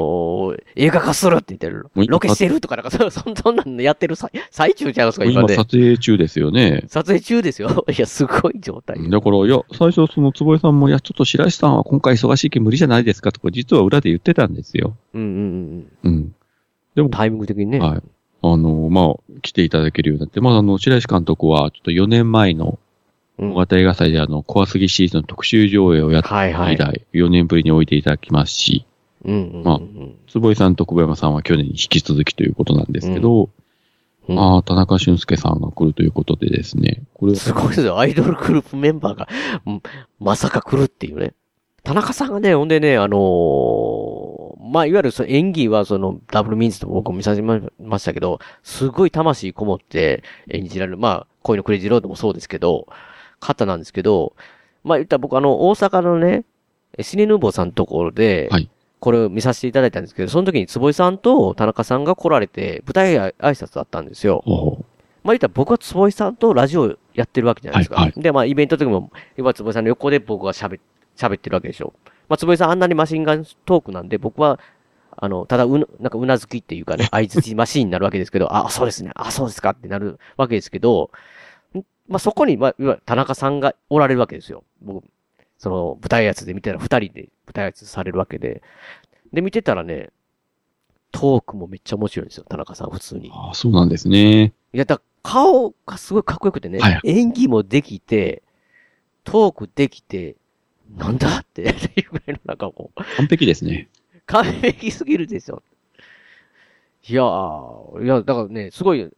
[0.75, 5.55] 映画化するって言ってるロケしてるとか、なんか、 そそんそんなんやってる最最中ちゃいますか、今今ね。
[5.55, 6.83] 撮影中ですよね。
[6.87, 7.85] 撮影中ですよ。
[7.87, 8.97] いや、すごい状態。
[9.09, 14.95] だから、いや、最初その坪井さんも、いや、ちょっと白石さんは今回忙しいけど無理じゃないですかとか、実は裏で言ってたんですよ。
[15.13, 16.33] うんうんうん。
[16.97, 17.09] うん。
[17.11, 17.79] タイミング的にね。
[17.79, 18.01] はい。
[18.41, 22.79] あの、まあ、来ていただけるようになって、まあ、あの、白石監督は、ちょっと4年前の
[23.37, 28.85] うん大型映画祭であの、怖すぎシーズンの特集上映をやった以来、4年ぶりにおいていただきますし。
[29.23, 29.79] まあ
[30.27, 37.97] 坪井さんと久保山さんは去年に引き続きということなんですけど、うんまあ、田中俊介さんが来るということでですね、これ、すごいですよ。
[37.97, 39.27] アイドルグループメンバーが、
[39.65, 39.81] うん
[40.19, 41.33] まさか来るっていうね。
[41.83, 44.39] 田中さんがね、ほんでね、あのー
[44.71, 47.59] まあ、いわゆるその演技はそのダブルミンズと僕も見させま
[47.97, 50.97] したけど、すごい魂こもって演じられる。
[50.99, 52.87] まあ、恋のクレイジーロードもそうですけど、
[53.39, 54.35] 方なんですけど、
[54.83, 56.43] まあ言ったら僕あの、大阪のね、
[57.01, 64.43] シネヌーボーさんのところで、はいこれを見させていただいたんですけど、その時に坪井さんと田中さんが来られて、舞台挨拶だったんですよ。
[65.23, 67.95] まあ言ったら僕は坪井さんとラジオやってるわけじゃないですか。
[67.95, 70.79] はいはで、まあイベントの時も、今坪井さんの横で僕が喋、
[71.15, 71.93] 喋ってるわけでしょ。
[72.27, 74.59] まあ坪井さんあんなにマシンガントークなんで、僕は、
[75.21, 81.11] あの、ただうな、なんかうなずきっていうかね、 相づちマシーンになるわけですけど、あ、そうですね、あ、そうですかってなるわけですけど、
[81.75, 84.63] んまあそこに、まあ、田中さんがおられるわけですよ。
[84.81, 85.03] 僕、
[85.59, 88.63] その舞台挨拶で見たら二人で舞台挨拶されるわけで。
[89.31, 90.09] で、見てたらね、
[91.11, 93.29] トークもめっちゃ面白いんですよ、田中さん、普通に。
[93.31, 94.53] ああ、そうなんですね。
[94.73, 98.41] いや、だ顔がすごいかっこよくてね、はい演技もできて、
[99.23, 100.35] トークできて、
[100.95, 101.71] なんだっていう
[102.11, 103.89] ぐらいのなんかこう、完璧ですね。
[104.25, 105.61] 完璧すぎるでしょ。
[107.07, 109.09] いやー、いや、だからね、すごい、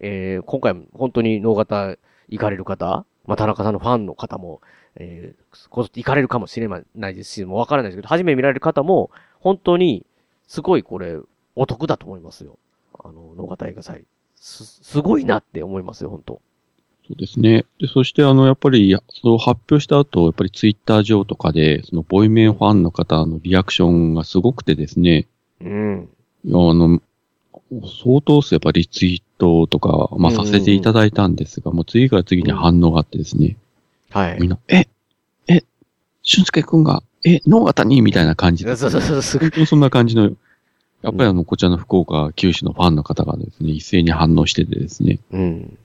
[0.00, 1.96] えー、今回も本当に能型
[2.28, 4.60] 行かれる方、まあ、田中さんのファンの方も、
[5.00, 10.04] えー、こぞって行かれるかもしれないですし、もうわからないですけど、初め見られる方も、本当に、
[10.48, 11.18] すごいこれ、
[11.54, 12.58] お得だと思いますよ。
[12.98, 14.04] あの、能型映画祭。
[14.36, 16.40] す、すごいなって思いますよ、本当
[17.06, 17.64] そうですね。
[17.80, 25.28] で、そしてあの、やっぱり、それを発表した後、やっぱりツイッター上とかで、そのボイメンファンの方のリアクションがすごくてですね、
[25.60, 26.08] うん。
[26.46, 27.00] あの、
[28.04, 33.56] 相当数やっぱリツイートとか、まあ、させていただいたんですが、もう次から次に反応があってですね、
[34.10, 34.38] はい。
[34.40, 34.88] みんな、え、
[35.48, 35.64] え、
[36.22, 38.64] 俊介くんが、え、脳型にみたいな感じ。
[38.64, 39.50] で、そうそうそう、すごい。
[39.50, 40.30] 本当にそんな感じの、
[41.02, 45.78] やっぱりあの、こちらの福岡、九州のファンの方がですね、一斉に反応しててですね、うん。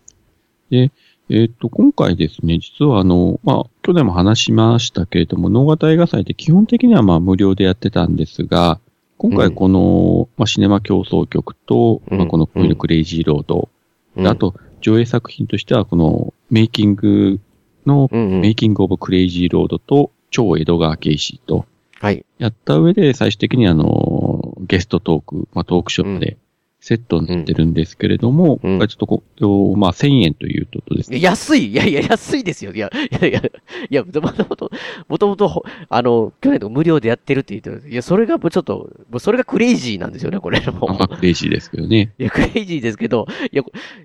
[1.29, 8.79] えっ、と、今回ですね、実はあの、まあ、去年も話しましたけれども、能型映画祭って基本的にはまあ無料でやってたんですが、
[9.17, 12.17] 今回この、まあ、シネマ競争局と、うん。
[12.17, 13.69] まあ、このクレイジーロード、
[14.17, 14.27] うん。
[14.27, 17.39] あ、と、上映作品としては、このメイキング
[17.85, 21.65] の、メイキングオブクレイジーロードと、超江戸川慶史と、
[21.99, 22.25] はい。
[22.37, 26.37] やった上で、最終的にあの、ゲストトーク、まあ、トークショーで
[26.85, 31.21] セットになってるんですけれども、うんちょっとこう、まあ、1000円ということですね。
[31.21, 32.73] 安いいやいや、安いですよ。
[32.73, 34.71] いや、いやいや、いや、もともと、
[35.07, 37.89] もともと、あの、去年の無料でやってるって言ってる。
[37.89, 40.59] いや、それがもうちょっと、もうそれがクレイジーなんですよね、これ。
[40.59, 41.15] もまあ、う。
[41.15, 42.11] クレイジーですけどね。
[42.19, 43.63] いや、クレイジーですけど、いや、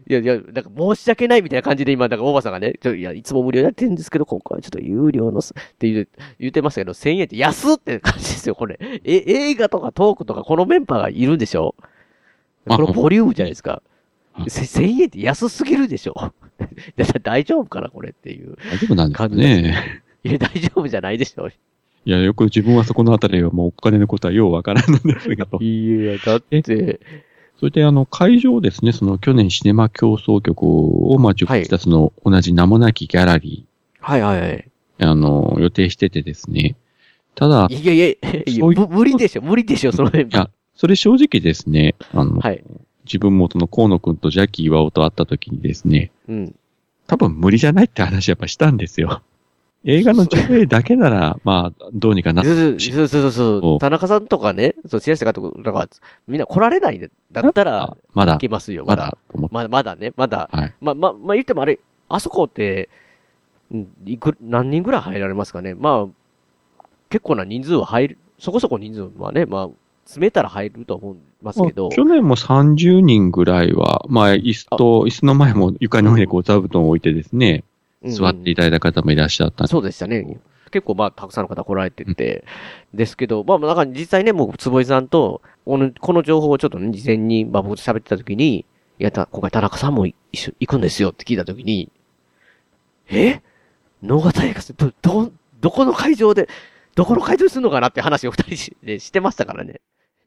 [0.08, 6.08] いや、いや、なんか申し訳ないみたいな感じで今、なんか大場さんがね、ちょいや、いつも無料やってるんですけど、今回はちょっと有料のす、って言う、
[6.38, 8.78] 言ってましたけど、1000円って安って感じですよ、これ。
[9.04, 11.74] え、映画とかトークとかこのメンバーがいるんでしょ？
[11.80, 11.88] あ
[12.68, 13.82] このボリュームじゃないですか。
[14.34, 16.32] あせ1000円って安すぎるでしょ
[17.22, 18.56] 大丈夫かなこれっていう。
[18.70, 20.02] 大丈夫なんですかね。
[20.24, 21.48] いや、大丈夫じゃないでしょ。
[21.48, 21.52] い
[22.04, 25.46] や、よく自分はそこのあたりはもうお金のことはようわからんのですが。
[25.60, 27.00] いや、だって、
[27.58, 33.66] それであの、会場ですね、その去年シネマ競争局を、まあ、受講したその同じ名もなきギャラリ
[34.00, 34.68] はいはいはい。
[34.98, 36.76] ー、あの、予定しててですね。
[37.34, 38.06] ただ、いいやいや、
[38.46, 42.40] いや無理でしょ、無理でしょ、そのメンバや、それ正直ですね、あの、ー。
[42.40, 42.64] はい。
[43.04, 46.54] 自分もその河野くんとジャッキー岩尾と会った時にですね、うん。
[47.08, 49.22] 多分無理じゃないって話やっぱしたんですよ。
[49.84, 55.88] 映画の上映だけなら、まあ、どうにかなっそうそうそうそうお田中さんとかね、そう、白石監督、だから、
[56.28, 59.16] みんな来られないんだったら、まだいけますよ、まだ。
[59.50, 60.48] まだ、まだね、まだ。
[60.52, 60.74] はい。
[60.80, 62.88] ま、ま、まあ、言ってもあれ、あそこって、
[63.74, 65.74] んいく、何人ぐらい入られますかね。
[65.74, 69.70] まあ、結構な人数は入る、そこそこ人数はね、まあ、
[70.08, 71.90] 詰めたら入ると思いますけど。
[71.90, 77.62] 去年も30人ぐらいは、まあ、椅子と、椅子の前も床の上にこう座布団を置いてですね、
[78.02, 80.38] うん座っていただいた方もいらっしゃったそうでしたね。
[80.70, 82.44] 結構まあ、たくさんの方来られてて、
[82.94, 88.60] ですけど、まあ、なんか実際ね、もう、坪井さんと、この、この情報をちょっとね、事前に、まあ僕と喋ってた時に、
[89.00, 91.90] いや、た今回田中さんも一緒、行くんですよって聞いた時に、
[93.10, 93.40] え？
[94.02, 96.48] 能型映画祭ど、ど、どこの会場で、
[96.94, 99.80] どこの会場にするのかなって話を二人しでしてましたからね。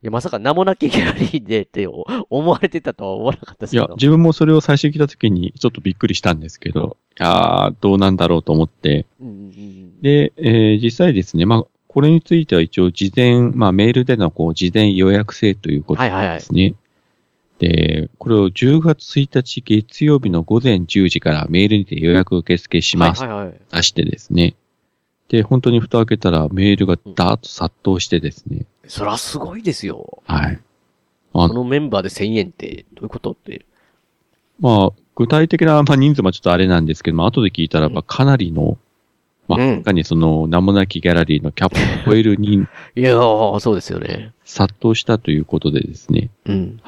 [0.03, 9.05] いや、まさか名もなきギャラリーでってお 思われてたとは思わなかったですいやけど。、自分もそれを最初聞いた時にちょっとびっくりしたんですけど、いやー、どうなんだろうと思って。
[9.21, 16.73] うんうんうんで、えー実際ですね、まあ、これについては一応事前、まあ、メールでのこう、事前予約制ということはいはいはいですね。
[17.59, 23.21] で、これを10月1日月曜日の午前10時からメールにて予約受付します。
[23.21, 23.53] はいはいはい。
[23.71, 24.55] 出してですね。
[25.29, 28.65] で、本当に蓋を開けたらメールがダーッと殺到してですね。
[28.87, 30.21] そらすごいですよ。
[30.25, 30.59] はい。
[31.33, 33.65] あこのメンバーで1000円って、どういうことって。
[34.59, 38.77] まあ、具体的な、まあ、人数もちょっとあれなんですけども、後で聞いたらばかなりの、
[39.47, 41.77] まあ、うん他にその名もなきギャラリーのキャップ
[42.09, 44.33] を超える人、 いやー、そうですよね。
[44.45, 46.29] 殺到したということでですね。
[46.45, 46.81] うん。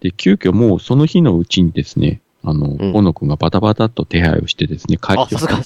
[0.00, 5.62] で、急遽もうその日のうちにですね、あの、うん小野くんがバタバタっと手配をしてですね、帰あ、さすが、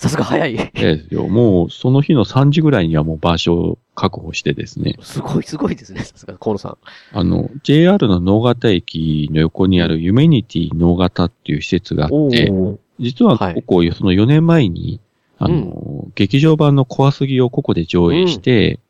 [0.00, 0.56] ささすが早い。
[0.56, 1.28] ですよ。
[1.28, 6.00] もうその日の3時ぐらいにはもう場所を確保してですね、すごい、すごいですね。
[6.00, 6.78] さすが、河野さん。
[7.12, 15.00] あの、JR の能形駅の横にあるユメニティ能形っていう施設があって、ー実ははいここ、その4年前に、
[15.38, 18.80] あの、劇場版の怖すぎをここで上映して、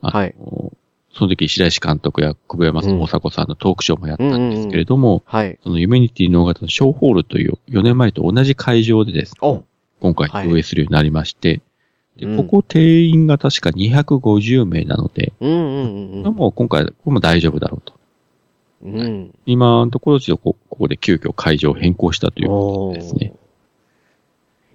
[0.00, 0.34] あのはい
[1.14, 5.58] その時白石監督や久保山うん大迫さんのトークショーもやったんですけれども、はい。
[5.62, 9.62] そのユメニティ能形のショーホールという4年前と同じ会場でですね、お
[10.02, 10.48] 今回はい。
[10.48, 11.60] 上映するようになりまして、
[12.16, 12.36] でうん。
[12.36, 17.94] ここ定員が確か250名なので、うんうんうんもう今回、これも大丈夫だろうと。
[18.82, 18.98] うん。
[18.98, 19.34] うん。
[19.46, 23.32] 今のところ、ちょっとこここで急遽会場を変更したというこおとですね。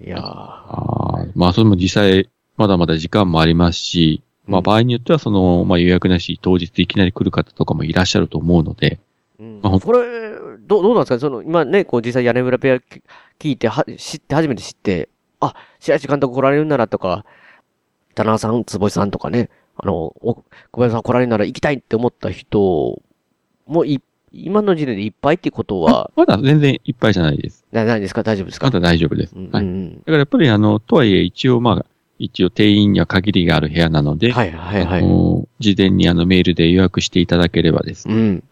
[0.02, 0.22] いやー。
[0.22, 1.32] あー。
[1.36, 9.00] まあ、それも実際、まだまだ時間もありますし、まあ、うん場合によっては、その、まあ、予約なし、当日いきなり来る方とかもいらっしゃると思うので、
[9.40, 9.60] うん。
[9.62, 10.00] まあこれ、
[10.68, 12.76] どう、どうなんですかその、今ね、こう実際屋根裏ペア
[13.40, 15.10] 聞いて、は、知って、初めて知って、
[15.40, 17.26] あ、白石監督来られるならとか、
[18.16, 23.02] 田中さん、坪井さんとかね、あの、お小林さん来られるなら行きたいって思った人
[23.68, 27.66] もい、今の時点でいっぱいっていうことは、まだ全然いっぱいじゃないです。
[27.72, 28.24] な、ないですか？
[28.24, 28.68] 大丈夫ですか？
[28.68, 29.36] まだ大丈夫です。
[29.36, 29.52] うんはい。
[29.52, 31.86] だうんからやっぱり、あの、とはいえ、一応、まあ、
[32.20, 35.02] 一応定員には限りがある部屋なので、はいはいはい。
[35.04, 38.16] あの事前にあのメールで予約していただければですね。
[38.16, 38.44] うん。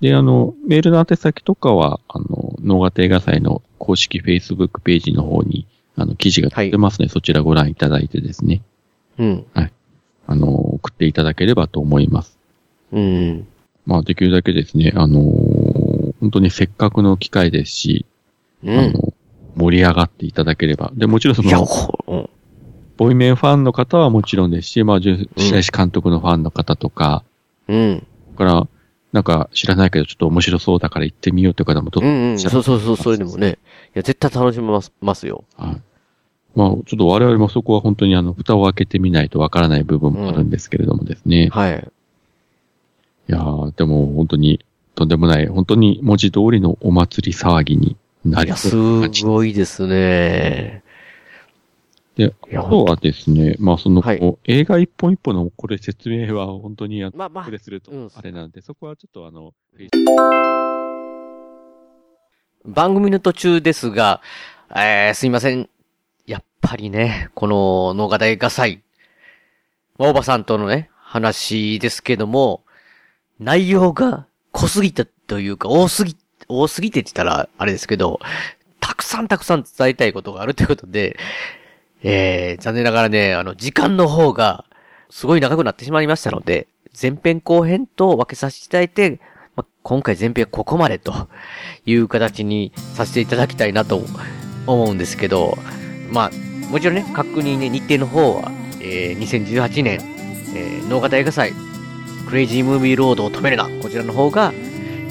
[0.00, 5.66] で、あの、メールの宛先とかは、あの、能形映画祭の公式 Facebook ページの方に、
[5.96, 8.62] あの、記事が載ってますので、そちらご覧いただいてですね、
[9.18, 9.46] うん。
[10.26, 12.38] あの、送っていただければと思います。
[12.92, 13.46] うん。
[13.86, 15.20] まあ、できるだけですね、あの、
[16.20, 18.06] 本当にせっかくの機会ですし、
[18.64, 18.78] うん。
[18.78, 19.12] あの、
[19.56, 20.90] 盛り上がっていただければ。
[20.94, 22.30] で、もちろんその、ほうん。
[22.96, 27.24] ボイメンファンの方はもちろんですし、まあ、白石監督のファンの方とか、
[27.68, 28.06] うん。
[28.32, 28.68] だから、
[29.14, 32.38] なんか知らないけどちょっと面白そうだから行ってみようっていう方もどうんうん。
[32.40, 33.58] そうそうそう、そういうのもね。
[33.94, 35.44] いや、絶対楽しめますますよ。
[35.56, 35.80] はい。
[36.56, 41.48] まあ、ちょっと我々もそこは本当にあの、蓋を開けてみないとわからない部分もあるんですけれどもですね。
[41.52, 41.88] はい。
[43.28, 44.64] いやー、でも本当に
[44.96, 49.24] とんでもない、本当に文字通りのお祭り騒ぎにないりや、すそうな感じ。
[49.24, 50.82] ごいですね。
[52.16, 54.36] で、あとはですね、まあその、はい。
[54.44, 57.44] 映画一本一本のこれ説明は本当にあのまあまあ。
[57.44, 58.10] これするとうん。
[58.14, 59.52] あれなんで、そこはちょっとあの、
[62.64, 64.20] 番組の途中ですが、
[64.70, 65.68] えー、すいません。
[66.26, 68.82] やっぱりね、この農家大画祭、
[69.98, 72.64] まあ、おばさんとのね、話ですけども、
[73.40, 76.16] 内容が濃すぎたというか、多すぎ、
[76.48, 78.20] 多すぎてって言ったらあれですけど、
[78.80, 81.18] たくさんたくさん伝えたいことがあるということで、
[82.04, 84.66] えー、残念ながらね、あの、時間の方が、
[85.08, 86.68] すごい長くなってしまいましたので、
[87.00, 89.20] 前編後編と分けさせていただいて、
[89.56, 91.28] ま、今回前編はここまでと
[91.86, 94.02] いう形にさせていただきたいなと
[94.66, 95.56] 思うんですけど、
[96.10, 100.00] まあ、もちろんね、確認ね、日程の方は、えー、2018年、
[100.54, 101.52] えー、農家大画祭、
[102.28, 104.52] クレイジームービーロードを止めるな、こちらの方が、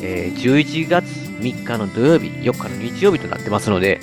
[0.01, 3.99] えー、11月3日の土曜日、4日の日曜日となってますので、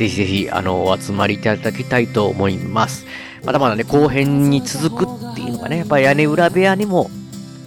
[0.00, 3.04] ぜひぜひ、あの、お集まりいただきたいと思います。
[3.44, 7.10] まだまだね、後編に続くっていうのがね、やっぱ屋根裏部屋にも、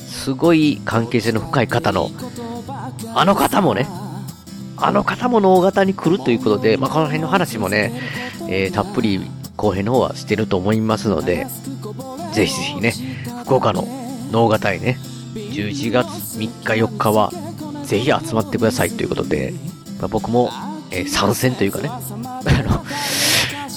[0.07, 2.09] すごい関係性の深い方の、
[3.13, 3.87] あの方もね、
[4.77, 7.93] あの方も能型に来るということで、まあ、この辺の話もね、
[8.49, 9.21] えーたっぷり
[9.55, 11.45] 後編の方はしてると思いますので、
[12.33, 12.95] ぜひぜひね、
[13.43, 13.87] 福岡の
[14.31, 14.97] 能型へね、
[15.35, 16.07] 11月
[16.39, 16.49] 3日
[16.83, 17.31] 4日は、
[17.83, 19.53] ぜひ集まってくださいということで、
[19.99, 20.49] まあ、僕も、
[20.93, 21.89] え参戦というかね、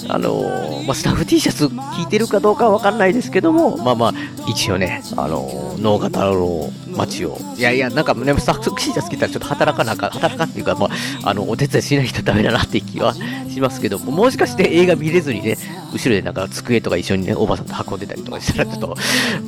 [0.08, 4.14] あの、まあ、スタッフ T シャツ聞いてるかどうかはわかんないですけども、まあまあ、
[4.48, 10.90] 一応ね、あのー、能型の街を、いやいや、なんかね、スタッフ T シャツ着たらちょっと働かなかん、働かっていうか、まあ、
[11.28, 13.14] あの、お手伝いしないとダメだなっていう気は
[13.48, 15.56] しますけども、もしかして映画見れずにね、
[15.92, 18.96] 後ろでなんか机とか一緒にね、おばさんと運んでたりとかしたらちょっと、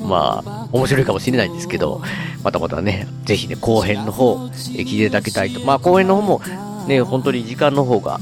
[0.07, 2.01] まあ、面白いかもしれないんですけど、
[2.43, 5.61] またまたね、ぜひね、後編の方、え聞いていただきたいと。
[5.61, 6.41] まあ、後編の方も、
[6.89, 8.19] ね、本当に時間の方が、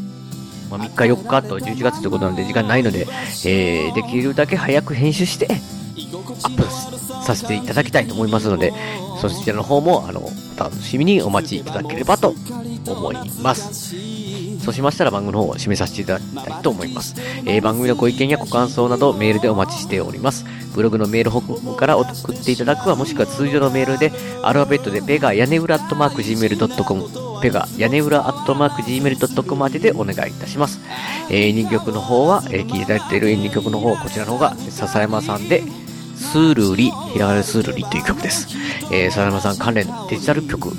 [0.71, 3.07] まあ、3日4日と11月ってことなんで時間ないので、
[3.47, 5.49] えー、できるだけ早く編集して、
[6.43, 6.65] アップ
[7.25, 8.73] させていただきたいと思いますので、
[9.21, 12.35] そちらの方も、あの、お楽しみにお待ちいただければと
[12.87, 14.06] 思います。
[14.67, 17.15] そうしましたら番組の方を締めさせていただきたいと思います。
[17.47, 20.45] えー番組のご意見やご感想などメールでお待ちしております。
[20.75, 24.11] ブログのメールフォームから送っていただくはもしくは通常のメールで
[24.43, 30.81] アルファベットでペガ屋根裏アットマーク Gmail.com ペガ屋根裏アットマーク Gmail.com まででお願いいたします。
[31.31, 35.63] えー、演技曲の方は、えー、聴いていただいている演技曲の方、こちらの方が笹山さんで
[36.17, 38.49] スールリ、ひらがなスールリという曲です。
[38.91, 40.73] えー、笹山さん関連デジタル曲、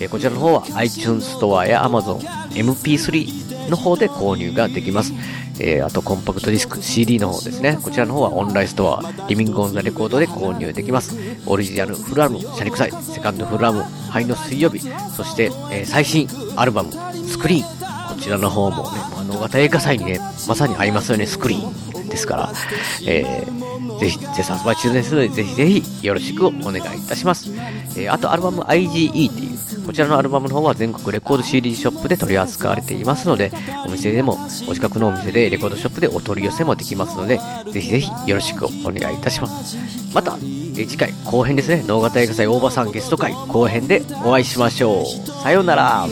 [0.00, 2.18] えこちらの方は iTunes ストアや Amazon
[2.50, 5.12] MP3 の方で購入ができます。
[5.60, 7.78] えーあとコンパクトディスク CD の方ですね。
[7.80, 11.16] こちらの方はオンラインストア、リビングオンザレコードで購入できます。
[11.46, 14.80] オリジナルフルアルバム、シャリクサイ、セカンドフルアルバム、灰の水曜日、
[15.14, 16.90] そして、えー最新アルバム、
[17.26, 18.14] スクリーン。
[18.16, 20.18] こちらの方もね、あの、型映画祭にね、
[20.48, 22.52] まさに合いますよね、スクリーンですから、
[23.06, 27.50] えー、ぜひ、絶賛発売中ですので、ぜひぜひよろしくお願いいたします。
[27.96, 33.50] えーあと、アルバム IGE っていう、こちらのアルバムの方は全国レコード CD ショップで取り扱われていますので、
[33.84, 34.38] お店でも、
[34.68, 37.40] お近くのお店でレコードショップでお取り寄せもできますので、
[37.70, 39.76] ぜひぜひよろしくお願いいたします。
[40.14, 45.42] また、えー次回後編ですね、能型映画祭大場さんゲスト会後編でお会いしましょう。
[45.42, 46.06] さようなら。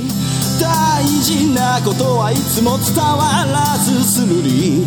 [0.61, 4.87] 大事なことはいつも伝わらずするり